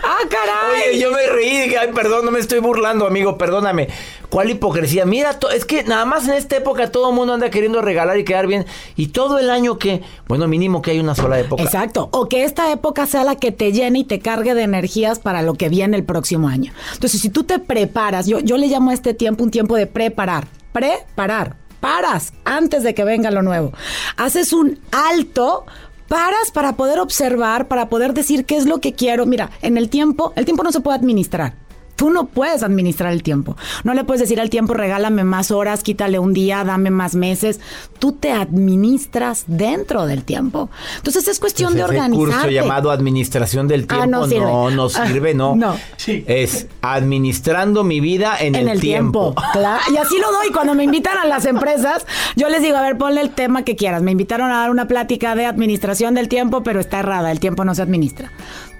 ¡Ah, 0.03 0.19
caray! 0.31 0.91
Oye, 0.91 1.01
yo 1.01 1.13
me 1.13 1.27
reí, 1.27 1.59
dije, 1.65 1.77
ay, 1.79 1.89
perdón, 1.95 2.25
no 2.25 2.31
me 2.31 2.39
estoy 2.39 2.61
burlando, 2.61 3.07
amigo, 3.07 3.37
perdóname. 3.37 3.89
¿Cuál 4.31 4.51
hipocresía? 4.51 5.05
Mira, 5.05 5.39
es 5.55 5.65
que 5.65 5.85
nada 5.85 6.05
más 6.07 6.27
en 6.29 6.35
esta 6.35 6.57
época 6.57 6.91
todo 6.91 7.11
el 7.11 7.15
mundo 7.15 7.35
anda 7.35 7.51
queriendo 7.51 7.81
regalar 7.83 8.19
y 8.19 8.25
quedar 8.25 8.47
bien. 8.47 8.67
Y 8.97 9.09
todo 9.09 9.39
el 9.39 9.51
año 9.51 9.79
que, 9.79 10.03
bueno, 10.29 10.49
mínimo 10.49 10.81
que 10.83 10.93
hay 10.93 11.01
una 11.01 11.15
sola 11.15 11.39
época. 11.39 11.63
Exacto. 11.63 12.09
O 12.13 12.29
que 12.29 12.45
esta 12.45 12.71
época 12.73 13.07
sea 13.07 13.25
la 13.25 13.37
que 13.37 13.53
te 13.53 13.73
llene 13.73 14.01
y 14.01 14.05
te 14.05 14.19
cargue 14.19 14.55
de 14.55 14.63
energías 14.63 15.19
para 15.19 15.43
lo 15.43 15.55
que 15.55 15.69
viene 15.69 15.97
el 15.97 16.05
próximo 16.05 16.49
año. 16.49 16.73
Entonces, 16.95 17.21
si 17.21 17.29
tú 17.31 17.45
te 17.45 17.59
preparas, 17.59 18.27
yo, 18.27 18.41
yo 18.41 18.57
le 18.57 18.67
llamo 18.69 18.91
a 18.91 18.95
este 18.95 19.15
tiempo 19.15 19.45
un 19.45 19.51
tiempo 19.51 19.77
de 19.77 19.87
preparar. 19.87 20.47
Preparar. 20.73 21.57
Paras 21.81 22.33
antes 22.45 22.83
de 22.83 22.95
que 22.95 23.05
venga 23.05 23.31
lo 23.31 23.43
nuevo. 23.43 23.73
Haces 24.17 24.53
un 24.53 24.79
alto. 24.93 25.67
Paras 26.09 26.51
para 26.55 26.75
poder 26.77 27.01
observar, 27.01 27.69
para 27.69 27.89
poder 27.89 28.15
decir 28.15 28.47
qué 28.47 28.57
es 28.57 28.65
lo 28.65 28.81
que 28.81 28.95
quiero. 28.95 29.27
Mira, 29.27 29.51
en 29.61 29.77
el 29.77 29.91
tiempo, 29.91 30.33
el 30.37 30.47
tiempo 30.47 30.63
no 30.63 30.73
se 30.73 30.81
puede 30.81 30.97
administrar. 30.97 31.55
Tú 31.99 32.11
no 32.11 32.27
puedes 32.27 32.63
administrar 32.63 33.13
el 33.13 33.25
tiempo. 33.25 33.57
No 33.83 33.93
le 33.93 34.05
puedes 34.05 34.21
decir 34.21 34.41
al 34.41 34.51
tiempo, 34.51 34.73
regálame 34.73 35.25
más 35.25 35.51
horas, 35.51 35.83
quítale 35.83 36.21
un 36.21 36.33
día, 36.33 36.63
dame 36.63 36.91
más 36.91 37.17
meses. 37.17 37.59
Tú 37.99 38.13
te 38.13 38.31
administras 38.31 39.43
dentro 39.49 40.07
del 40.07 40.23
tiempo. 40.23 40.71
Entonces 40.99 41.27
es 41.27 41.41
cuestión 41.41 41.75
de 41.75 41.81
Ese 41.83 42.11
curso 42.11 42.49
llamado 42.51 42.93
Administración 42.93 43.67
del 43.67 43.83
Ah, 43.89 43.95
Tiempo 43.97 44.07
no 44.07 44.27
sirve. 44.29 44.41
no, 44.47 44.71
no 44.71 44.85
Ah, 44.87 45.07
sirve, 45.09 45.35
no. 45.35 45.57
no. 45.57 45.75
Es 46.07 46.69
administrando 46.83 47.83
mi 47.83 47.99
vida 47.99 48.37
en, 48.39 48.55
en 48.55 48.69
el 48.69 48.79
tiempo. 48.81 49.35
Claro. 49.53 49.83
Y 49.93 49.97
así 49.97 50.19
lo 50.21 50.31
doy. 50.31 50.51
Cuando 50.53 50.77
me 50.77 50.85
invitan 50.85 51.19
a 51.19 51.25
las 51.27 51.47
empresas, 51.47 52.07
yo 52.37 52.49
les 52.49 52.63
digo, 52.63 52.77
a 52.77 52.83
ver, 52.83 52.97
ponle 52.97 53.21
el 53.23 53.31
tema 53.31 53.65
que 53.65 53.75
quieras. 53.75 54.03
Me 54.03 54.13
invitaron 54.13 54.53
a 54.53 54.59
dar 54.61 54.71
una 54.71 54.87
plática 54.87 55.35
de 55.35 55.47
administración 55.47 56.15
del 56.15 56.29
tiempo, 56.29 56.63
pero 56.63 56.79
está 56.79 57.01
errada. 57.01 57.33
El 57.33 57.41
tiempo 57.41 57.65
no 57.65 57.75
se 57.75 57.83
administra. 57.83 58.31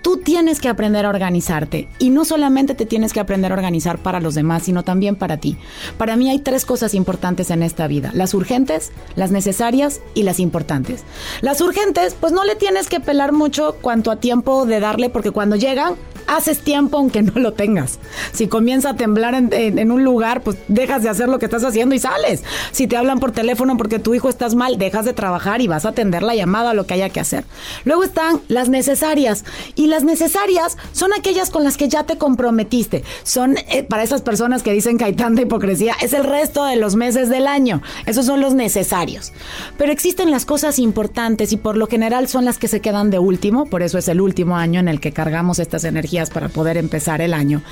Tú 0.03 0.19
tienes 0.19 0.61
que 0.61 0.69
aprender 0.69 1.07
a 1.07 1.09
organizarte. 1.09 1.89
Y 1.99 2.11
no 2.11 2.25
solamente 2.25 2.75
te 2.75 2.87
tienes 2.87 3.13
que 3.13 3.21
aprender 3.21 3.53
a 3.53 3.55
organizar 3.55 3.99
para 3.99 4.21
los 4.21 4.35
demás, 4.35 4.63
sino 4.65 4.85
también 4.85 5.17
para 5.17 5.39
ti. 5.39 5.57
Para 5.97 6.17
mí 6.17 6.31
hay 6.31 6.39
tres 6.39 6.65
cosas 6.65 6.95
importantes 6.95 7.51
en 7.51 7.63
esta 7.63 7.87
vida. 7.87 8.11
Las 8.15 8.35
urgentes, 8.35 8.93
las 9.17 9.31
necesarias 9.31 10.01
y 10.15 10.23
las 10.23 10.41
importantes. 10.41 11.05
Las 11.41 11.61
urgentes, 11.61 12.17
pues 12.19 12.33
no 12.33 12.45
le 12.45 12.57
tienes 12.57 12.89
que 12.89 13.01
pelar 13.01 13.33
mucho 13.33 13.77
cuanto 13.81 14.11
a 14.11 14.17
tiempo 14.17 14.67
de 14.67 14.81
darle, 14.81 15.11
porque 15.11 15.31
cuando 15.31 15.57
llegan, 15.57 15.95
haces 16.29 16.61
tiempo 16.61 16.99
aunque 16.99 17.23
no 17.23 17.33
lo 17.35 17.53
tengas. 17.53 17.99
Si 18.33 18.47
comienza 18.47 18.91
a 18.91 18.97
temblar 18.97 19.35
en, 19.35 19.91
un 19.91 20.05
lugar, 20.05 20.43
pues 20.43 20.59
dejas 20.69 21.03
de 21.03 21.09
hacer 21.09 21.29
lo 21.29 21.39
que 21.39 21.47
estás 21.47 21.65
haciendo 21.65 21.95
y 21.95 21.99
sales. 21.99 22.45
Si 22.71 22.87
te 22.87 22.97
hablan 22.97 23.19
por 23.19 23.33
teléfono 23.33 23.77
porque 23.77 23.99
tu 23.99 24.15
hijo 24.15 24.29
estás 24.29 24.55
mal, 24.55 24.79
dejas 24.79 25.05
de 25.05 25.13
trabajar 25.13 25.61
y 25.61 25.67
vas 25.67 25.85
a 25.85 25.91
atender 25.91 26.23
la 26.23 26.35
llamada 26.35 26.71
a 26.71 26.75
lo 26.75 26.87
que 26.87 26.95
haya 26.95 27.09
que 27.09 27.21
hacer. 27.21 27.45
Luego 27.85 28.05
están 28.05 28.41
las 28.49 28.69
necesarias. 28.69 29.45
Y 29.75 29.87
las 29.87 30.05
necesarias 30.05 30.77
son 30.93 31.13
aquellas 31.13 31.51
con 31.51 31.65
las 31.65 31.77
que 31.77 31.89
ya 31.89 32.05
te 32.05 32.19
comprometiste. 32.19 33.03
Son 33.23 33.57
eh, 33.57 33.83
para 33.83 34.03
esas 34.03 34.23
personas 34.23 34.63
que 34.63 34.73
dicen 34.73 34.99
que 34.99 35.05
hay 35.05 35.15
tanta 35.15 35.43
hipocresía, 35.43 35.95
es 36.03 36.13
el 36.13 36.25
resto 36.25 36.65
de 36.65 36.77
los 36.77 36.95
meses 36.95 37.31
del 37.31 37.47
año. 37.47 37.83
Esos 38.07 38.27
son 38.27 38.41
los 38.41 38.55
necesarios. 38.55 39.33
Pero 39.79 39.93
existen 39.93 40.31
las 40.31 40.45
cosas 40.45 40.79
importantes 40.79 41.53
y 41.53 41.57
por 41.57 41.77
lo 41.77 41.87
general 41.87 42.29
son 42.29 42.45
las 42.45 42.59
que 42.59 42.69
se 42.69 42.81
quedan 42.81 43.11
de 43.11 43.19
último, 43.19 43.67
por 43.67 43.83
eso 43.83 43.99
es 43.99 44.09
el 44.09 44.21
último 44.21 44.57
año 44.57 44.81
en 44.81 44.89
el 44.89 45.01
que 45.01 45.13
cargamos 45.13 45.59
estas 45.59 45.85
energías 45.85 46.18
para 46.27 46.49
poder 46.49 46.77
empezar 46.77 47.21
el 47.21 47.33
año. 47.33 47.63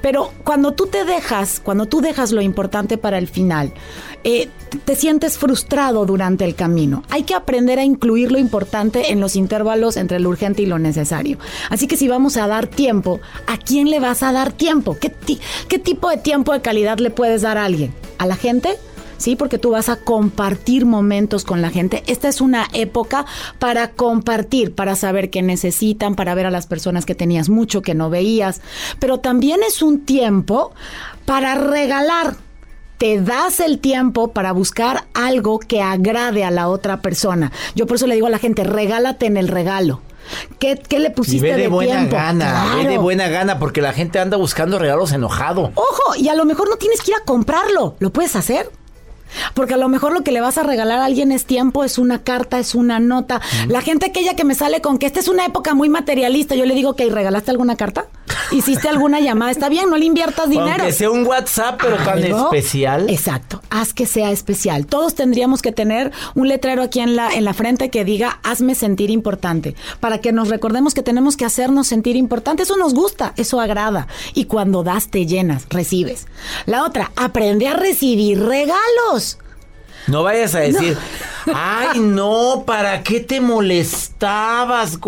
Pero 0.00 0.32
cuando 0.44 0.72
tú 0.72 0.86
te 0.86 1.04
dejas, 1.04 1.60
cuando 1.62 1.86
tú 1.86 2.00
dejas 2.00 2.32
lo 2.32 2.40
importante 2.40 2.98
para 2.98 3.18
el 3.18 3.28
final, 3.28 3.72
eh, 4.24 4.48
te 4.84 4.96
sientes 4.96 5.38
frustrado 5.38 6.06
durante 6.06 6.44
el 6.44 6.54
camino. 6.54 7.02
Hay 7.10 7.24
que 7.24 7.34
aprender 7.34 7.78
a 7.78 7.84
incluir 7.84 8.32
lo 8.32 8.38
importante 8.38 9.12
en 9.12 9.20
los 9.20 9.36
intervalos 9.36 9.96
entre 9.96 10.20
lo 10.20 10.28
urgente 10.28 10.62
y 10.62 10.66
lo 10.66 10.78
necesario. 10.78 11.38
Así 11.70 11.86
que 11.86 11.96
si 11.96 12.08
vamos 12.08 12.36
a 12.36 12.46
dar 12.46 12.66
tiempo, 12.66 13.20
¿a 13.46 13.58
quién 13.58 13.90
le 13.90 14.00
vas 14.00 14.22
a 14.22 14.32
dar 14.32 14.52
tiempo? 14.52 14.96
¿Qué, 15.00 15.12
qué 15.68 15.78
tipo 15.78 16.10
de 16.10 16.18
tiempo 16.18 16.52
de 16.52 16.60
calidad 16.60 16.98
le 16.98 17.10
puedes 17.10 17.42
dar 17.42 17.58
a 17.58 17.64
alguien? 17.64 17.92
¿A 18.18 18.26
la 18.26 18.36
gente? 18.36 18.78
¿Sí? 19.18 19.36
Porque 19.36 19.58
tú 19.58 19.70
vas 19.70 19.88
a 19.88 19.96
compartir 19.96 20.86
momentos 20.86 21.44
con 21.44 21.62
la 21.62 21.70
gente. 21.70 22.02
Esta 22.06 22.28
es 22.28 22.40
una 22.40 22.68
época 22.72 23.26
para 23.58 23.90
compartir, 23.90 24.74
para 24.74 24.96
saber 24.96 25.30
qué 25.30 25.42
necesitan, 25.42 26.14
para 26.14 26.34
ver 26.34 26.46
a 26.46 26.50
las 26.50 26.66
personas 26.66 27.06
que 27.06 27.14
tenías 27.14 27.48
mucho 27.48 27.82
que 27.82 27.94
no 27.94 28.10
veías, 28.10 28.60
pero 28.98 29.18
también 29.18 29.60
es 29.66 29.82
un 29.82 30.00
tiempo 30.04 30.72
para 31.24 31.54
regalar. 31.54 32.36
Te 32.98 33.20
das 33.20 33.60
el 33.60 33.78
tiempo 33.78 34.32
para 34.32 34.52
buscar 34.52 35.04
algo 35.12 35.58
que 35.58 35.82
agrade 35.82 36.44
a 36.44 36.50
la 36.50 36.68
otra 36.68 37.02
persona. 37.02 37.52
Yo 37.74 37.86
por 37.86 37.96
eso 37.96 38.06
le 38.06 38.14
digo 38.14 38.26
a 38.26 38.30
la 38.30 38.38
gente, 38.38 38.64
regálate 38.64 39.26
en 39.26 39.36
el 39.36 39.48
regalo. 39.48 40.00
¿Qué, 40.58 40.76
qué 40.88 40.98
le 40.98 41.10
pusiste 41.10 41.46
Y 41.46 41.50
ve 41.50 41.56
de, 41.56 41.68
buena 41.68 41.98
tiempo? 41.98 42.16
gana, 42.16 42.74
ve 42.74 42.88
de 42.88 42.98
buena 42.98 43.28
gana, 43.28 43.58
porque 43.58 43.80
la 43.82 43.92
gente 43.92 44.18
anda 44.18 44.36
buscando 44.36 44.78
regalos 44.78 45.12
enojado. 45.12 45.72
Ojo, 45.74 46.16
y 46.16 46.28
a 46.28 46.34
lo 46.34 46.44
mejor 46.46 46.68
no 46.70 46.76
tienes 46.76 47.02
que 47.02 47.10
ir 47.10 47.16
a 47.16 47.24
comprarlo, 47.24 47.96
lo 47.98 48.10
puedes 48.10 48.34
hacer. 48.34 48.70
Porque 49.54 49.74
a 49.74 49.76
lo 49.76 49.88
mejor 49.88 50.12
lo 50.12 50.22
que 50.22 50.32
le 50.32 50.40
vas 50.40 50.58
a 50.58 50.62
regalar 50.62 51.00
a 51.00 51.04
alguien 51.04 51.32
es 51.32 51.44
tiempo, 51.44 51.84
es 51.84 51.98
una 51.98 52.22
carta, 52.22 52.58
es 52.58 52.74
una 52.74 53.00
nota. 53.00 53.40
La 53.68 53.80
gente 53.80 54.06
aquella 54.06 54.34
que 54.34 54.44
me 54.44 54.54
sale 54.54 54.80
con 54.80 54.98
que 54.98 55.06
esta 55.06 55.20
es 55.20 55.28
una 55.28 55.44
época 55.44 55.74
muy 55.74 55.88
materialista, 55.88 56.54
yo 56.54 56.64
le 56.64 56.74
digo 56.74 56.94
que 56.94 57.08
¿regalaste 57.10 57.50
alguna 57.50 57.76
carta? 57.76 58.06
¿Hiciste 58.52 58.88
alguna 58.88 59.20
llamada? 59.20 59.50
Está 59.50 59.68
bien, 59.68 59.90
no 59.90 59.96
le 59.96 60.04
inviertas 60.04 60.48
dinero. 60.48 60.70
Aunque 60.78 60.92
sea 60.92 61.10
un 61.10 61.26
WhatsApp, 61.26 61.80
pero 61.82 61.96
tan 61.96 62.22
especial. 62.22 63.10
Exacto, 63.10 63.62
haz 63.70 63.92
que 63.92 64.06
sea 64.06 64.30
especial. 64.30 64.86
Todos 64.86 65.14
tendríamos 65.14 65.62
que 65.62 65.72
tener 65.72 66.12
un 66.34 66.48
letrero 66.48 66.82
aquí 66.82 67.00
en 67.00 67.16
la, 67.16 67.32
en 67.32 67.44
la 67.44 67.54
frente 67.54 67.90
que 67.90 68.04
diga, 68.04 68.38
hazme 68.42 68.74
sentir 68.74 69.10
importante, 69.10 69.74
para 70.00 70.18
que 70.18 70.32
nos 70.32 70.48
recordemos 70.48 70.94
que 70.94 71.02
tenemos 71.02 71.36
que 71.36 71.44
hacernos 71.44 71.88
sentir 71.88 72.16
importante. 72.16 72.62
Eso 72.62 72.76
nos 72.76 72.94
gusta, 72.94 73.32
eso 73.36 73.60
agrada. 73.60 74.06
Y 74.34 74.44
cuando 74.44 74.82
das, 74.82 75.08
te 75.08 75.26
llenas, 75.26 75.66
recibes. 75.68 76.26
La 76.66 76.84
otra, 76.84 77.10
aprende 77.16 77.66
a 77.68 77.74
recibir 77.74 78.40
regalos. 78.40 79.25
No 80.06 80.22
vayas 80.22 80.54
a 80.54 80.60
decir, 80.60 80.96
ay, 81.54 81.98
no, 82.00 82.64
¿para 82.66 83.02
qué 83.02 83.20
te 83.20 83.40
molestabas? 83.40 84.98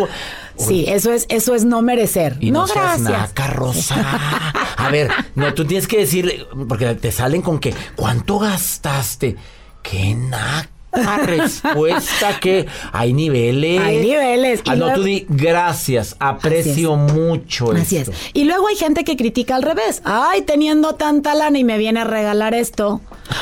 Sí, 0.57 0.87
eso 0.89 1.13
es, 1.13 1.27
eso 1.29 1.55
es 1.55 1.65
no 1.65 1.83
merecer. 1.83 2.37
Y 2.41 2.51
no, 2.51 2.63
no, 2.63 2.67
seas 2.67 3.03
gracias. 3.03 3.29
naca, 3.29 3.47
Rosa. 3.49 4.53
A 4.77 4.91
ver, 4.91 5.11
no, 5.35 5.55
tú 5.55 5.65
tienes 5.65 5.87
que 5.87 5.99
decirle, 5.99 6.47
porque 6.69 6.95
te 6.95 7.13
salen 7.13 7.43
con 7.43 7.59
que, 7.59 7.75
¿cuánto 7.95 8.39
gastaste? 8.39 9.37
¡Qué 9.83 10.15
naca 10.15 10.69
respuesta! 11.25 12.41
que 12.41 12.67
Hay 12.93 13.13
niveles. 13.13 13.81
Hay 13.81 13.99
niveles. 13.99 14.63
Ah, 14.67 14.75
no, 14.75 14.93
tú 14.95 15.03
di, 15.05 15.27
gracias, 15.29 16.17
aprecio 16.19 16.97
mucho 16.97 17.73
Así 17.73 17.97
es. 17.97 18.09
esto. 18.09 18.31
Y 18.33 18.45
luego 18.45 18.67
hay 18.67 18.77
gente 18.77 19.05
que 19.05 19.17
critica 19.17 19.55
al 19.55 19.63
revés. 19.63 20.03
Ay, 20.05 20.43
teniendo 20.43 20.95
tanta 20.95 21.35
lana 21.35 21.59
y 21.59 21.65
me 21.65 21.79
viene 21.79 22.01
a 22.01 22.05
regalar 22.05 22.55
esto. 22.55 23.01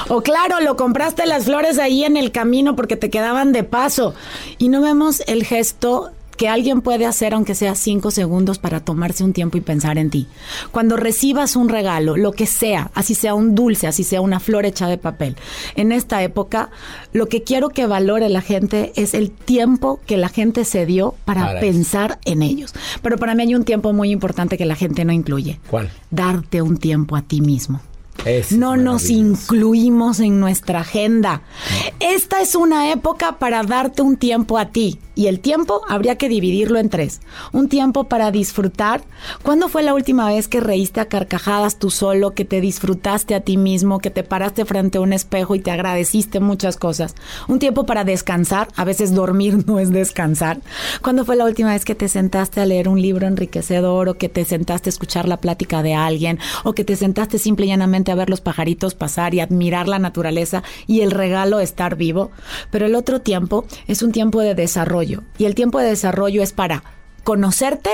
O 0.08 0.22
claro, 0.22 0.60
lo 0.60 0.76
compraste 0.76 1.26
las 1.26 1.44
flores 1.44 1.78
ahí 1.78 2.04
en 2.04 2.16
el 2.16 2.32
camino 2.32 2.76
porque 2.76 2.96
te 2.96 3.10
quedaban 3.10 3.52
de 3.52 3.64
paso. 3.64 4.14
Y 4.58 4.68
no 4.68 4.80
vemos 4.80 5.22
el 5.26 5.44
gesto 5.44 6.12
que 6.36 6.48
alguien 6.48 6.82
puede 6.82 7.06
hacer 7.06 7.34
aunque 7.34 7.54
sea 7.54 7.74
cinco 7.74 8.10
segundos 8.10 8.58
para 8.58 8.80
tomarse 8.80 9.24
un 9.24 9.32
tiempo 9.32 9.56
y 9.56 9.62
pensar 9.62 9.98
en 9.98 10.10
ti. 10.10 10.26
Cuando 10.70 10.96
recibas 10.96 11.56
un 11.56 11.68
regalo, 11.68 12.16
lo 12.16 12.32
que 12.32 12.46
sea, 12.46 12.90
así 12.94 13.14
sea 13.14 13.34
un 13.34 13.54
dulce, 13.54 13.86
así 13.86 14.04
sea 14.04 14.20
una 14.20 14.38
flor 14.38 14.66
hecha 14.66 14.86
de 14.86 14.98
papel, 14.98 15.36
en 15.76 15.92
esta 15.92 16.22
época, 16.22 16.70
lo 17.12 17.26
que 17.26 17.42
quiero 17.42 17.70
que 17.70 17.86
valore 17.86 18.28
la 18.28 18.42
gente 18.42 18.92
es 18.96 19.14
el 19.14 19.30
tiempo 19.30 20.00
que 20.06 20.16
la 20.16 20.28
gente 20.28 20.64
se 20.64 20.84
dio 20.86 21.14
para, 21.24 21.40
Para 21.46 21.52
eso. 21.52 21.60
pensar 21.60 22.18
en 22.24 22.42
ellos. 22.42 22.74
Pero 23.02 23.16
para 23.16 23.34
mí 23.34 23.42
hay 23.44 23.54
un 23.54 23.64
tiempo 23.64 23.92
muy 23.92 24.10
importante 24.10 24.58
que 24.58 24.66
la 24.66 24.76
gente 24.76 25.04
no 25.04 25.12
incluye. 25.12 25.58
¿Cuál? 25.70 25.90
Darte 26.10 26.60
un 26.60 26.76
tiempo 26.76 27.16
a 27.16 27.22
ti 27.22 27.40
mismo. 27.40 27.80
Es 28.24 28.52
No 28.52 28.76
nos 28.76 29.10
incluimos 29.10 30.20
en 30.20 30.40
nuestra 30.40 30.80
agenda. 30.80 31.42
Esta 32.00 32.40
es 32.40 32.54
una 32.54 32.90
época 32.92 33.38
para 33.38 33.62
darte 33.62 34.02
un 34.02 34.16
tiempo 34.16 34.58
a 34.58 34.70
ti. 34.70 34.98
Y 35.14 35.28
el 35.28 35.40
tiempo 35.40 35.80
habría 35.88 36.16
que 36.16 36.28
dividirlo 36.28 36.78
en 36.78 36.90
tres. 36.90 37.22
Un 37.52 37.70
tiempo 37.70 38.04
para 38.04 38.30
disfrutar. 38.30 39.02
¿Cuándo 39.42 39.70
fue 39.70 39.82
la 39.82 39.94
última 39.94 40.28
vez 40.28 40.46
que 40.46 40.60
reíste 40.60 41.00
a 41.00 41.08
carcajadas 41.08 41.78
tú 41.78 41.90
solo, 41.90 42.32
que 42.32 42.44
te 42.44 42.60
disfrutaste 42.60 43.34
a 43.34 43.40
ti 43.40 43.56
mismo, 43.56 43.98
que 43.98 44.10
te 44.10 44.24
paraste 44.24 44.66
frente 44.66 44.98
a 44.98 45.00
un 45.00 45.14
espejo 45.14 45.54
y 45.54 45.60
te 45.60 45.70
agradeciste 45.70 46.38
muchas 46.38 46.76
cosas? 46.76 47.14
Un 47.48 47.58
tiempo 47.58 47.86
para 47.86 48.04
descansar. 48.04 48.68
A 48.76 48.84
veces 48.84 49.14
dormir 49.14 49.64
no 49.66 49.78
es 49.78 49.90
descansar. 49.90 50.60
¿Cuándo 51.00 51.24
fue 51.24 51.36
la 51.36 51.46
última 51.46 51.72
vez 51.72 51.86
que 51.86 51.94
te 51.94 52.08
sentaste 52.08 52.60
a 52.60 52.66
leer 52.66 52.86
un 52.86 53.00
libro 53.00 53.26
enriquecedor 53.26 54.10
o 54.10 54.18
que 54.18 54.28
te 54.28 54.44
sentaste 54.44 54.90
a 54.90 54.92
escuchar 54.92 55.28
la 55.28 55.40
plática 55.40 55.82
de 55.82 55.94
alguien 55.94 56.38
o 56.62 56.74
que 56.74 56.84
te 56.84 56.94
sentaste 56.94 57.38
simple 57.38 57.64
y 57.64 57.68
llanamente 57.70 58.05
a 58.12 58.16
ver 58.16 58.30
los 58.30 58.40
pajaritos 58.40 58.94
pasar 58.94 59.34
y 59.34 59.40
admirar 59.40 59.88
la 59.88 59.98
naturaleza 59.98 60.62
y 60.86 61.00
el 61.00 61.10
regalo 61.10 61.60
estar 61.60 61.96
vivo? 61.96 62.30
Pero 62.70 62.86
el 62.86 62.94
otro 62.94 63.20
tiempo 63.20 63.64
es 63.86 64.02
un 64.02 64.12
tiempo 64.12 64.40
de 64.40 64.54
desarrollo 64.54 65.22
y 65.38 65.44
el 65.44 65.54
tiempo 65.54 65.78
de 65.78 65.88
desarrollo 65.88 66.42
es 66.42 66.52
para 66.52 66.84
conocerte 67.24 67.90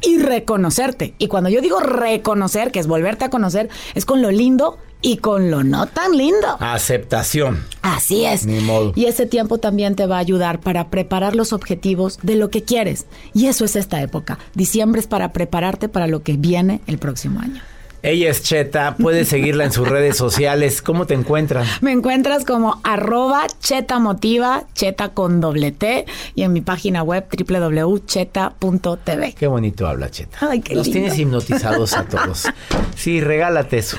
y 0.00 0.18
reconocerte. 0.18 1.14
Y 1.18 1.28
cuando 1.28 1.50
yo 1.50 1.60
digo 1.60 1.80
reconocer, 1.80 2.70
que 2.70 2.78
es 2.78 2.86
volverte 2.86 3.24
a 3.24 3.30
conocer, 3.30 3.68
es 3.94 4.04
con 4.04 4.22
lo 4.22 4.30
lindo 4.30 4.78
y 5.00 5.18
con 5.18 5.50
lo 5.50 5.62
no 5.62 5.86
tan 5.86 6.16
lindo. 6.16 6.56
Aceptación. 6.60 7.64
Así 7.82 8.24
es. 8.24 8.46
Ni 8.46 8.60
modo. 8.60 8.92
Y 8.96 9.06
ese 9.06 9.26
tiempo 9.26 9.58
también 9.58 9.94
te 9.94 10.06
va 10.06 10.16
a 10.16 10.20
ayudar 10.20 10.60
para 10.60 10.90
preparar 10.90 11.36
los 11.36 11.52
objetivos 11.52 12.18
de 12.22 12.36
lo 12.36 12.50
que 12.50 12.62
quieres. 12.62 13.06
Y 13.32 13.46
eso 13.46 13.64
es 13.64 13.76
esta 13.76 14.02
época. 14.02 14.38
Diciembre 14.54 15.00
es 15.00 15.06
para 15.06 15.32
prepararte 15.32 15.88
para 15.88 16.06
lo 16.06 16.22
que 16.22 16.36
viene 16.36 16.80
el 16.86 16.98
próximo 16.98 17.40
año. 17.40 17.62
Ella 18.02 18.30
es 18.30 18.42
Cheta, 18.44 18.94
puedes 18.96 19.28
seguirla 19.28 19.64
en 19.64 19.72
sus 19.72 19.88
redes 19.88 20.16
sociales. 20.16 20.82
¿Cómo 20.82 21.06
te 21.06 21.14
encuentran? 21.14 21.66
Me 21.80 21.90
encuentras 21.90 22.44
como 22.44 22.80
arroba 22.84 23.46
cheta 23.60 23.98
motiva, 23.98 24.64
cheta 24.74 25.08
con 25.10 25.40
doble 25.40 25.72
T, 25.72 26.06
y 26.36 26.42
en 26.44 26.52
mi 26.52 26.60
página 26.60 27.02
web 27.02 27.26
www.cheta.tv. 27.36 29.34
Qué 29.34 29.46
bonito 29.48 29.88
habla 29.88 30.10
Cheta. 30.10 30.38
Ay, 30.48 30.60
qué 30.60 30.74
Los 30.76 30.86
lindo. 30.86 31.00
tienes 31.00 31.18
hipnotizados 31.18 31.94
a 31.94 32.04
todos. 32.04 32.46
Sí, 32.94 33.20
regálate 33.20 33.78
eso. 33.78 33.96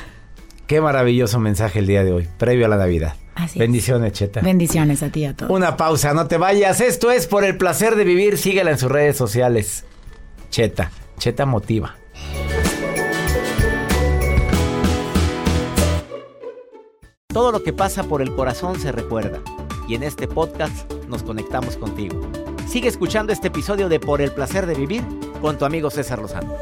Qué 0.68 0.82
maravilloso 0.82 1.40
mensaje 1.40 1.80
el 1.80 1.88
día 1.88 2.04
de 2.04 2.12
hoy, 2.12 2.28
previo 2.38 2.66
a 2.66 2.70
la 2.70 2.76
Navidad. 2.78 3.16
Así 3.36 3.58
es. 3.58 3.60
Bendiciones, 3.60 4.12
Cheta. 4.14 4.42
Bendiciones 4.42 5.02
a 5.04 5.10
ti 5.10 5.22
y 5.22 5.26
a 5.26 5.34
todos. 5.36 5.52
Una 5.52 5.78
pausa, 5.78 6.14
no 6.14 6.28
te 6.28 6.38
vayas. 6.38 6.82
Esto 6.82 7.10
es 7.12 7.26
por 7.28 7.44
el 7.46 7.56
placer 7.58 7.96
de 7.96 8.04
vivir. 8.04 8.38
Síguela 8.38 8.72
en 8.72 8.78
sus 8.78 8.92
redes 8.92 9.16
sociales. 9.16 9.86
Cheta, 10.52 10.92
Cheta 11.18 11.46
motiva. 11.46 11.96
Todo 17.32 17.52
lo 17.52 17.62
que 17.62 17.74
pasa 17.74 18.02
por 18.06 18.24
el 18.24 18.34
corazón 18.34 18.80
se 18.80 18.92
recuerda. 18.92 19.40
Y 19.88 19.94
en 19.94 20.02
este 20.02 20.28
podcast 20.28 20.92
nos 21.08 21.22
conectamos 21.22 21.78
contigo. 21.78 22.20
Sigue 22.68 22.90
escuchando 22.90 23.32
este 23.32 23.50
episodio 23.50 23.88
de 23.88 24.00
Por 24.00 24.20
el 24.22 24.32
placer 24.32 24.66
de 24.66 24.74
vivir 24.74 25.04
con 25.40 25.56
tu 25.56 25.64
amigo 25.64 25.92
César 25.92 26.18
Lozano. 26.18 26.56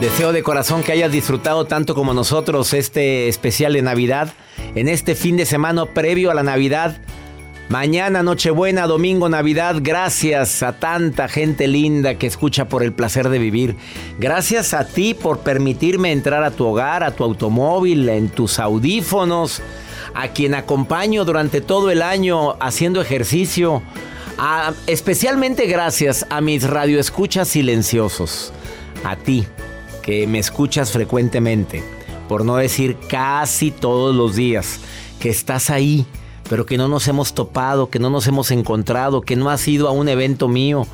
Deseo 0.00 0.32
de 0.32 0.42
corazón 0.42 0.82
que 0.82 0.90
hayas 0.90 1.12
disfrutado 1.12 1.66
tanto 1.66 1.94
como 1.94 2.12
nosotros 2.12 2.74
este 2.74 3.28
especial 3.28 3.74
de 3.74 3.82
Navidad, 3.82 4.34
en 4.74 4.88
este 4.88 5.14
fin 5.14 5.36
de 5.36 5.46
semana 5.46 5.86
previo 5.86 6.32
a 6.32 6.34
la 6.34 6.42
Navidad. 6.42 7.00
Mañana, 7.68 8.22
Nochebuena, 8.22 8.86
domingo, 8.86 9.28
Navidad, 9.28 9.76
gracias 9.80 10.62
a 10.62 10.78
tanta 10.78 11.26
gente 11.26 11.66
linda 11.66 12.14
que 12.16 12.28
escucha 12.28 12.68
por 12.68 12.84
el 12.84 12.92
placer 12.92 13.28
de 13.28 13.40
vivir. 13.40 13.74
Gracias 14.20 14.72
a 14.72 14.86
ti 14.86 15.14
por 15.14 15.40
permitirme 15.40 16.12
entrar 16.12 16.44
a 16.44 16.52
tu 16.52 16.64
hogar, 16.64 17.02
a 17.02 17.10
tu 17.10 17.24
automóvil, 17.24 18.08
en 18.08 18.28
tus 18.28 18.60
audífonos, 18.60 19.62
a 20.14 20.28
quien 20.28 20.54
acompaño 20.54 21.24
durante 21.24 21.60
todo 21.60 21.90
el 21.90 22.02
año 22.02 22.54
haciendo 22.60 23.00
ejercicio. 23.02 23.82
A- 24.38 24.72
especialmente 24.86 25.66
gracias 25.66 26.24
a 26.30 26.40
mis 26.40 26.62
radioescuchas 26.62 27.48
silenciosos. 27.48 28.52
A 29.02 29.16
ti, 29.16 29.44
que 30.02 30.28
me 30.28 30.38
escuchas 30.38 30.92
frecuentemente, 30.92 31.82
por 32.28 32.44
no 32.44 32.56
decir 32.58 32.96
casi 33.08 33.72
todos 33.72 34.14
los 34.14 34.36
días, 34.36 34.78
que 35.18 35.30
estás 35.30 35.68
ahí, 35.70 36.06
pero 36.48 36.66
que 36.66 36.78
no 36.78 36.88
nos 36.88 37.08
hemos 37.08 37.34
topado, 37.34 37.90
que 37.90 37.98
no 37.98 38.10
nos 38.10 38.26
hemos 38.26 38.50
encontrado, 38.50 39.22
que 39.22 39.36
no 39.36 39.50
has 39.50 39.66
ido 39.66 39.88
a 39.88 39.92
un 39.92 40.08
evento 40.08 40.48
mío, 40.48 40.86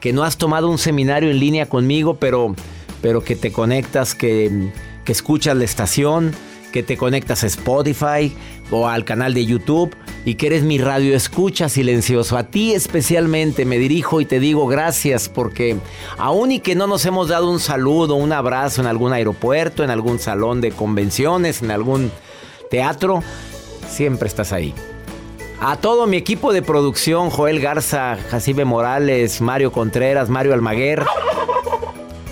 que 0.00 0.12
no 0.12 0.24
has 0.24 0.36
tomado 0.36 0.68
un 0.68 0.78
seminario 0.78 1.30
en 1.30 1.40
línea 1.40 1.68
conmigo, 1.68 2.14
pero, 2.14 2.54
pero 3.00 3.22
que 3.22 3.36
te 3.36 3.52
conectas, 3.52 4.14
que, 4.14 4.70
que 5.04 5.12
escuchas 5.12 5.56
la 5.56 5.64
estación, 5.64 6.32
que 6.72 6.82
te 6.82 6.96
conectas 6.96 7.44
a 7.44 7.46
Spotify 7.46 8.34
o 8.70 8.88
al 8.88 9.04
canal 9.04 9.34
de 9.34 9.46
YouTube 9.46 9.94
y 10.24 10.34
que 10.34 10.48
eres 10.48 10.62
mi 10.62 10.78
radio 10.78 11.16
escucha 11.16 11.68
silencioso. 11.68 12.36
A 12.36 12.44
ti 12.44 12.74
especialmente 12.74 13.64
me 13.64 13.78
dirijo 13.78 14.20
y 14.20 14.26
te 14.26 14.40
digo 14.40 14.66
gracias 14.66 15.28
porque 15.28 15.76
aún 16.18 16.52
y 16.52 16.60
que 16.60 16.74
no 16.74 16.86
nos 16.86 17.06
hemos 17.06 17.28
dado 17.28 17.50
un 17.50 17.60
saludo, 17.60 18.14
un 18.16 18.32
abrazo 18.32 18.82
en 18.82 18.86
algún 18.86 19.12
aeropuerto, 19.12 19.82
en 19.82 19.90
algún 19.90 20.18
salón 20.18 20.60
de 20.60 20.70
convenciones, 20.70 21.62
en 21.62 21.70
algún 21.70 22.10
teatro, 22.70 23.22
siempre 23.88 24.28
estás 24.28 24.52
ahí. 24.52 24.74
A 25.60 25.76
todo 25.76 26.06
mi 26.06 26.16
equipo 26.16 26.52
de 26.52 26.62
producción, 26.62 27.30
Joel 27.30 27.60
Garza, 27.60 28.16
Jacibe 28.30 28.64
Morales, 28.64 29.40
Mario 29.40 29.72
Contreras, 29.72 30.28
Mario 30.28 30.54
Almaguer, 30.54 31.04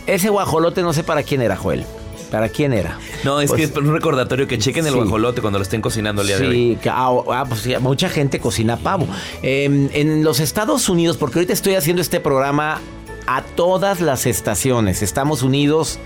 ese 0.07 0.29
guajolote 0.29 0.83
no 0.83 0.93
sé 0.93 1.03
para 1.03 1.23
quién 1.25 1.43
era, 1.43 1.57
Joel. 1.57 1.85
¿Para 2.31 2.49
quién 2.49 2.73
era? 2.73 2.99
No, 3.25 3.41
es 3.41 3.49
Pues- 3.51 3.59
que 3.59 3.65
es 3.73 3.77
un 3.77 3.93
recordatorio 3.93 4.47
que 4.47 4.59
chequen 4.59 4.85
el 4.87 4.93
Sí. 4.93 4.99
guajolote 4.99 5.41
cuando 5.41 5.59
lo 5.59 5.63
estén 5.63 5.81
cocinando 5.81 6.23
el 6.23 6.29
día 6.29 6.39
de 6.39 6.47
hoy. 6.49 6.79
Sí, 6.83 6.89
ah, 6.91 7.13
ah, 7.33 7.45
pues 7.49 7.61
sí, 7.63 7.75
mucha 7.81 8.09
gente 8.09 8.39
cocina 8.41 8.77
pavo. 8.77 9.07
Eh, 9.43 9.89
en 9.93 10.25
los 10.25 10.41
Estados 10.41 10.89
Unidos, 10.89 11.17
porque 11.17 11.39
ahorita 11.39 11.53
estoy 11.53 11.75
haciendo 11.75 12.03
este 12.03 12.21
programa 12.21 12.81
a 13.27 13.43
todas 13.43 14.01
las 14.01 14.27
estaciones. 14.27 15.03
Estamos 15.03 15.43
unidos, 15.43 15.99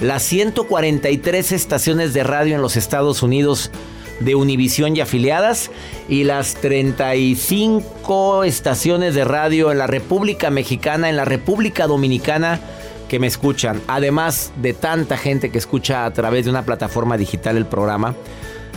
las 0.00 0.22
143 0.24 1.52
estaciones 1.52 2.14
de 2.14 2.22
radio 2.24 2.54
en 2.56 2.62
los 2.62 2.76
Estados 2.76 3.22
Unidos 3.22 3.70
de 4.20 4.34
Univisión 4.34 4.96
y 4.96 5.00
afiliadas 5.00 5.70
y 6.08 6.24
las 6.24 6.54
35 6.56 8.44
estaciones 8.44 9.14
de 9.14 9.24
radio 9.24 9.72
en 9.72 9.78
la 9.78 9.86
República 9.86 10.50
Mexicana, 10.50 11.08
en 11.08 11.16
la 11.16 11.24
República 11.24 11.86
Dominicana 11.86 12.60
que 13.08 13.18
me 13.18 13.26
escuchan, 13.26 13.80
además 13.86 14.52
de 14.56 14.72
tanta 14.72 15.16
gente 15.16 15.50
que 15.50 15.58
escucha 15.58 16.04
a 16.04 16.12
través 16.12 16.44
de 16.44 16.50
una 16.50 16.64
plataforma 16.64 17.16
digital 17.16 17.56
el 17.56 17.66
programa. 17.66 18.14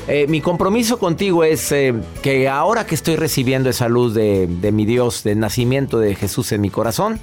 Eh, 0.08 0.26
mi 0.28 0.40
compromiso 0.40 1.00
contigo 1.00 1.44
es 1.44 1.70
eh, 1.74 1.94
que 2.22 2.48
ahora 2.48 2.86
que 2.86 2.96
estoy 2.96 3.18
recibiendo 3.18 3.70
esa 3.70 3.90
luz 3.90 4.14
de, 4.14 4.48
de 4.48 4.72
mi 4.72 4.86
Dios, 4.86 5.24
del 5.24 5.40
nacimiento 5.40 6.00
de 6.00 6.16
Jesús 6.16 6.54
en 6.54 6.62
mi 6.62 6.70
corazón, 6.70 7.20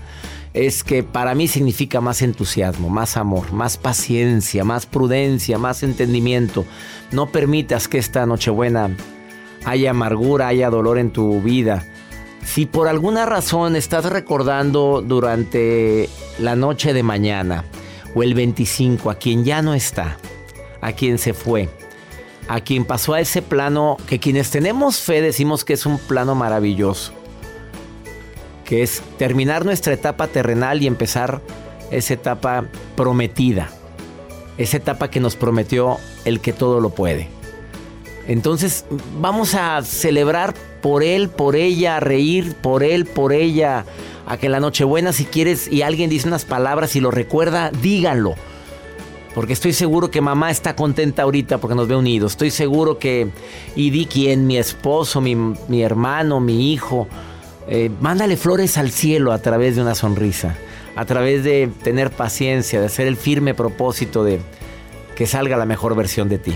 es 0.53 0.85
que 0.85 1.03
para 1.03 1.35
mí 1.35 1.49
significa 1.49 2.01
más 2.01 2.21
entusiasmo, 2.21 2.91
más 2.91 3.17
amor, 3.17 3.53
más 3.53 3.79
paciencia, 3.79 4.65
más 4.65 4.85
prudencia, 4.85 5.59
más 5.59 5.83
entendimiento. 5.83 6.67
No 7.11 7.27
permitas 7.27 7.89
que 7.89 7.99
esta 7.99 8.27
Nochebuena 8.27 8.91
haya 9.65 9.91
amargura, 9.91 10.49
haya 10.49 10.69
dolor 10.69 10.99
en 10.99 11.11
tu 11.11 11.41
vida. 11.41 11.85
Si 12.45 12.67
por 12.67 12.89
alguna 12.89 13.25
razón 13.25 13.75
estás 13.77 14.05
recordando 14.05 15.03
durante 15.03 16.09
la 16.39 16.55
noche 16.55 16.93
de 16.93 17.03
mañana 17.03 17.65
o 18.15 18.23
el 18.23 18.35
25 18.35 19.11
a 19.11 19.15
quien 19.15 19.45
ya 19.45 19.63
no 19.63 19.75
está, 19.75 20.19
a 20.83 20.93
quien 20.93 21.19
se 21.19 21.33
fue, 21.33 21.69
a 22.49 22.61
quien 22.61 22.85
pasó 22.85 23.15
a 23.15 23.21
ese 23.21 23.43
plano 23.43 23.97
que 24.07 24.21
quienes 24.21 24.51
tenemos 24.51 25.01
fe 25.01 25.21
decimos 25.21 25.65
que 25.65 25.73
es 25.73 25.87
un 25.87 25.99
plano 25.99 26.35
maravilloso, 26.35 27.13
que 28.65 28.83
es 28.83 29.03
terminar 29.19 29.65
nuestra 29.65 29.95
etapa 29.95 30.27
terrenal 30.29 30.83
y 30.83 30.87
empezar 30.87 31.41
esa 31.91 32.15
etapa 32.15 32.67
prometida, 32.97 33.71
esa 34.59 34.77
etapa 34.77 35.11
que 35.11 35.21
nos 35.21 35.37
prometió 35.37 35.99
el 36.25 36.41
que 36.41 36.53
todo 36.53 36.81
lo 36.81 36.91
puede. 36.91 37.29
Entonces 38.27 38.87
vamos 39.21 39.55
a 39.55 39.83
celebrar 39.83 40.55
por 40.81 41.03
él, 41.03 41.29
por 41.29 41.57
ella, 41.57 41.97
a 41.97 42.01
reír 42.01 42.55
por 42.57 42.83
él, 42.83 43.05
por 43.07 43.33
ella, 43.33 43.85
a 44.27 44.37
que 44.37 44.49
la 44.49 44.61
Nochebuena 44.61 45.13
si 45.13 45.25
quieres 45.25 45.71
y 45.71 45.83
alguien 45.83 46.11
dice 46.11 46.29
unas 46.29 46.45
palabras 46.45 46.97
y 46.97 47.01
lo 47.01 47.11
recuerda, 47.11 47.71
díganlo. 47.71 48.35
Porque 49.35 49.53
estoy 49.53 49.73
seguro 49.73 50.11
que 50.11 50.21
mamá 50.21 50.51
está 50.51 50.77
contenta 50.77 51.23
ahorita 51.23 51.59
porque 51.59 51.75
nos 51.75 51.89
ve 51.89 51.97
unidos. 51.97 52.33
Estoy 52.33 52.51
seguro 52.51 52.99
que, 52.99 53.29
y 53.75 53.91
di 53.91 54.07
quién, 54.07 54.47
mi 54.47 54.57
esposo, 54.57 55.21
mi, 55.21 55.35
mi 55.35 55.83
hermano, 55.83 56.41
mi 56.41 56.73
hijo, 56.73 57.09
eh, 57.67 57.91
mándale 58.01 58.37
flores 58.37 58.79
al 58.79 58.91
cielo 58.91 59.33
a 59.33 59.39
través 59.39 59.75
de 59.77 59.83
una 59.83 59.95
sonrisa, 59.95 60.55
a 60.95 61.05
través 61.05 61.43
de 61.43 61.69
tener 61.83 62.11
paciencia, 62.11 62.79
de 62.79 62.87
hacer 62.87 63.07
el 63.07 63.17
firme 63.17 63.55
propósito 63.55 64.23
de 64.23 64.41
que 65.17 65.27
salga 65.27 65.57
la 65.57 65.67
mejor 65.67 65.97
versión 65.97 66.29
de 66.29 66.39
ti. 66.39 66.55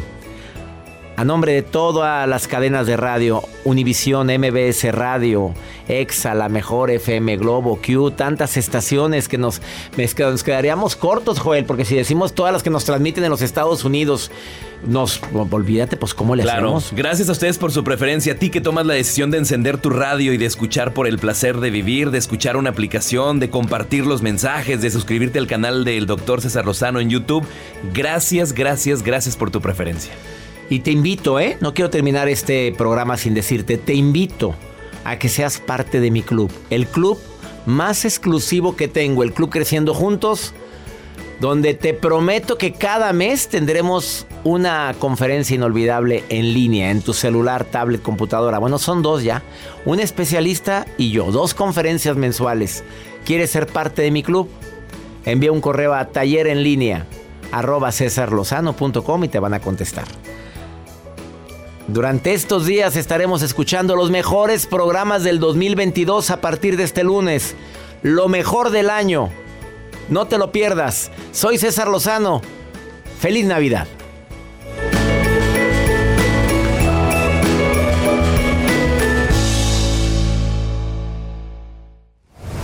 A 1.18 1.24
nombre 1.24 1.52
de 1.52 1.62
todas 1.62 2.28
las 2.28 2.46
cadenas 2.46 2.86
de 2.86 2.96
radio, 2.96 3.42
Univisión, 3.64 4.28
MBS 4.28 4.84
Radio, 4.92 5.52
EXA, 5.88 6.32
La 6.34 6.48
Mejor 6.48 6.92
FM, 6.92 7.38
Globo, 7.38 7.80
Q, 7.84 8.12
tantas 8.12 8.56
estaciones 8.56 9.26
que 9.26 9.36
nos, 9.36 9.60
nos 9.96 10.44
quedaríamos 10.44 10.94
cortos, 10.94 11.40
Joel, 11.40 11.64
porque 11.64 11.84
si 11.84 11.96
decimos 11.96 12.34
todas 12.36 12.52
las 12.52 12.62
que 12.62 12.70
nos 12.70 12.84
transmiten 12.84 13.24
en 13.24 13.30
los 13.30 13.42
Estados 13.42 13.84
Unidos, 13.84 14.30
nos, 14.86 15.20
olvídate, 15.34 15.96
pues 15.96 16.14
cómo 16.14 16.36
le 16.36 16.44
Claro, 16.44 16.76
hacemos. 16.76 16.92
gracias 16.92 17.28
a 17.28 17.32
ustedes 17.32 17.58
por 17.58 17.72
su 17.72 17.82
preferencia. 17.82 18.34
A 18.34 18.36
ti 18.36 18.48
que 18.48 18.60
tomas 18.60 18.86
la 18.86 18.94
decisión 18.94 19.32
de 19.32 19.38
encender 19.38 19.78
tu 19.78 19.90
radio 19.90 20.32
y 20.32 20.36
de 20.36 20.46
escuchar 20.46 20.94
por 20.94 21.08
el 21.08 21.18
placer 21.18 21.58
de 21.58 21.70
vivir, 21.70 22.12
de 22.12 22.18
escuchar 22.18 22.56
una 22.56 22.70
aplicación, 22.70 23.40
de 23.40 23.50
compartir 23.50 24.06
los 24.06 24.22
mensajes, 24.22 24.82
de 24.82 24.90
suscribirte 24.92 25.40
al 25.40 25.48
canal 25.48 25.84
del 25.84 26.06
Dr. 26.06 26.42
César 26.42 26.64
Lozano 26.64 27.00
en 27.00 27.10
YouTube. 27.10 27.44
Gracias, 27.92 28.52
gracias, 28.52 29.02
gracias 29.02 29.34
por 29.34 29.50
tu 29.50 29.60
preferencia. 29.60 30.12
Y 30.70 30.80
te 30.80 30.90
invito, 30.90 31.40
¿eh? 31.40 31.56
No 31.60 31.72
quiero 31.72 31.90
terminar 31.90 32.28
este 32.28 32.72
programa 32.76 33.16
sin 33.16 33.34
decirte, 33.34 33.78
te 33.78 33.94
invito 33.94 34.54
a 35.04 35.18
que 35.18 35.28
seas 35.28 35.58
parte 35.58 36.00
de 36.00 36.10
mi 36.10 36.22
club. 36.22 36.50
El 36.68 36.86
club 36.86 37.18
más 37.64 38.04
exclusivo 38.04 38.76
que 38.76 38.88
tengo, 38.88 39.22
el 39.22 39.32
Club 39.32 39.50
Creciendo 39.50 39.94
Juntos, 39.94 40.52
donde 41.40 41.74
te 41.74 41.94
prometo 41.94 42.58
que 42.58 42.72
cada 42.72 43.12
mes 43.12 43.48
tendremos 43.48 44.26
una 44.44 44.94
conferencia 44.98 45.54
inolvidable 45.54 46.24
en 46.28 46.52
línea, 46.52 46.90
en 46.90 47.00
tu 47.00 47.14
celular, 47.14 47.64
tablet, 47.64 48.02
computadora. 48.02 48.58
Bueno, 48.58 48.78
son 48.78 49.02
dos 49.02 49.22
ya. 49.22 49.42
Un 49.84 50.00
especialista 50.00 50.86
y 50.96 51.10
yo, 51.10 51.30
dos 51.30 51.54
conferencias 51.54 52.16
mensuales. 52.16 52.84
¿Quieres 53.24 53.50
ser 53.50 53.66
parte 53.66 54.02
de 54.02 54.10
mi 54.10 54.22
club? 54.22 54.48
Envía 55.24 55.52
un 55.52 55.60
correo 55.60 55.94
a 55.94 56.06
taller 56.06 56.46
en 56.46 56.62
línea 56.62 57.06
arroba 57.52 57.90
y 57.90 59.28
te 59.28 59.38
van 59.38 59.54
a 59.54 59.60
contestar. 59.60 60.06
Durante 61.88 62.34
estos 62.34 62.66
días 62.66 62.96
estaremos 62.96 63.40
escuchando 63.40 63.96
los 63.96 64.10
mejores 64.10 64.66
programas 64.66 65.24
del 65.24 65.40
2022 65.40 66.30
a 66.30 66.42
partir 66.42 66.76
de 66.76 66.84
este 66.84 67.02
lunes. 67.02 67.56
Lo 68.02 68.28
mejor 68.28 68.68
del 68.68 68.90
año. 68.90 69.30
No 70.10 70.26
te 70.26 70.36
lo 70.36 70.52
pierdas. 70.52 71.10
Soy 71.32 71.56
César 71.56 71.88
Lozano. 71.88 72.42
Feliz 73.18 73.46
Navidad. 73.46 73.86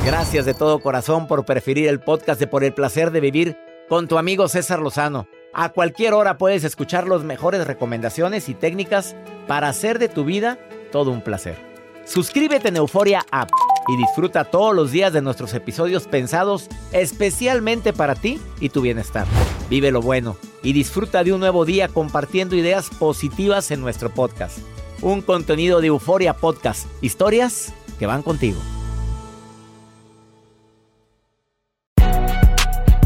Gracias 0.05 0.45
de 0.45 0.53
todo 0.53 0.81
corazón 0.81 1.27
por 1.27 1.47
preferir 1.47 1.89
el 1.89 1.99
podcast 1.99 2.39
de 2.39 2.47
Por 2.47 2.63
el 2.63 2.75
placer 2.75 3.11
de 3.11 3.21
vivir 3.21 3.57
con 3.89 4.07
tu 4.07 4.19
amigo 4.19 4.49
César 4.49 4.81
Lozano. 4.81 5.27
A 5.57 5.69
cualquier 5.69 6.15
hora 6.15 6.37
puedes 6.37 6.65
escuchar 6.65 7.07
las 7.07 7.23
mejores 7.23 7.65
recomendaciones 7.65 8.49
y 8.49 8.55
técnicas 8.55 9.15
para 9.47 9.69
hacer 9.69 10.01
de 10.01 10.09
tu 10.09 10.25
vida 10.25 10.59
todo 10.91 11.13
un 11.13 11.23
placer. 11.23 11.57
Suscríbete 12.05 12.69
en 12.69 12.77
Euforia 12.77 13.25
App 13.31 13.51
y 13.87 13.97
disfruta 13.97 14.45
todos 14.45 14.75
los 14.75 14.91
días 14.91 15.13
de 15.13 15.23
nuestros 15.23 15.55
episodios 15.55 16.09
pensados 16.09 16.69
especialmente 16.91 17.93
para 17.93 18.17
ti 18.17 18.41
y 18.59 18.71
tu 18.71 18.81
bienestar. 18.81 19.27
Vive 19.71 19.93
lo 19.93 20.03
bueno 20.03 20.37
y 20.65 20.73
disfruta 20.73 21.23
de 21.23 21.33
un 21.33 21.39
nuevo 21.39 21.65
día 21.65 21.87
compartiendo 21.87 22.57
ideas 22.57 22.91
positivas 22.91 23.71
en 23.71 23.81
nuestro 23.81 24.11
podcast. 24.11 24.59
Un 25.03 25.23
contenido 25.23 25.81
de 25.81 25.87
Euforia 25.89 26.35
Podcast, 26.35 26.87
historias 27.01 27.73
que 28.01 28.07
van 28.07 28.23
contigo. 28.23 28.59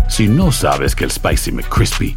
Si 0.09 0.27
no 0.27 0.51
sabes 0.51 0.97
que 0.97 1.05
el 1.05 1.11
Spicy 1.13 1.53
McCrispy 1.53 2.17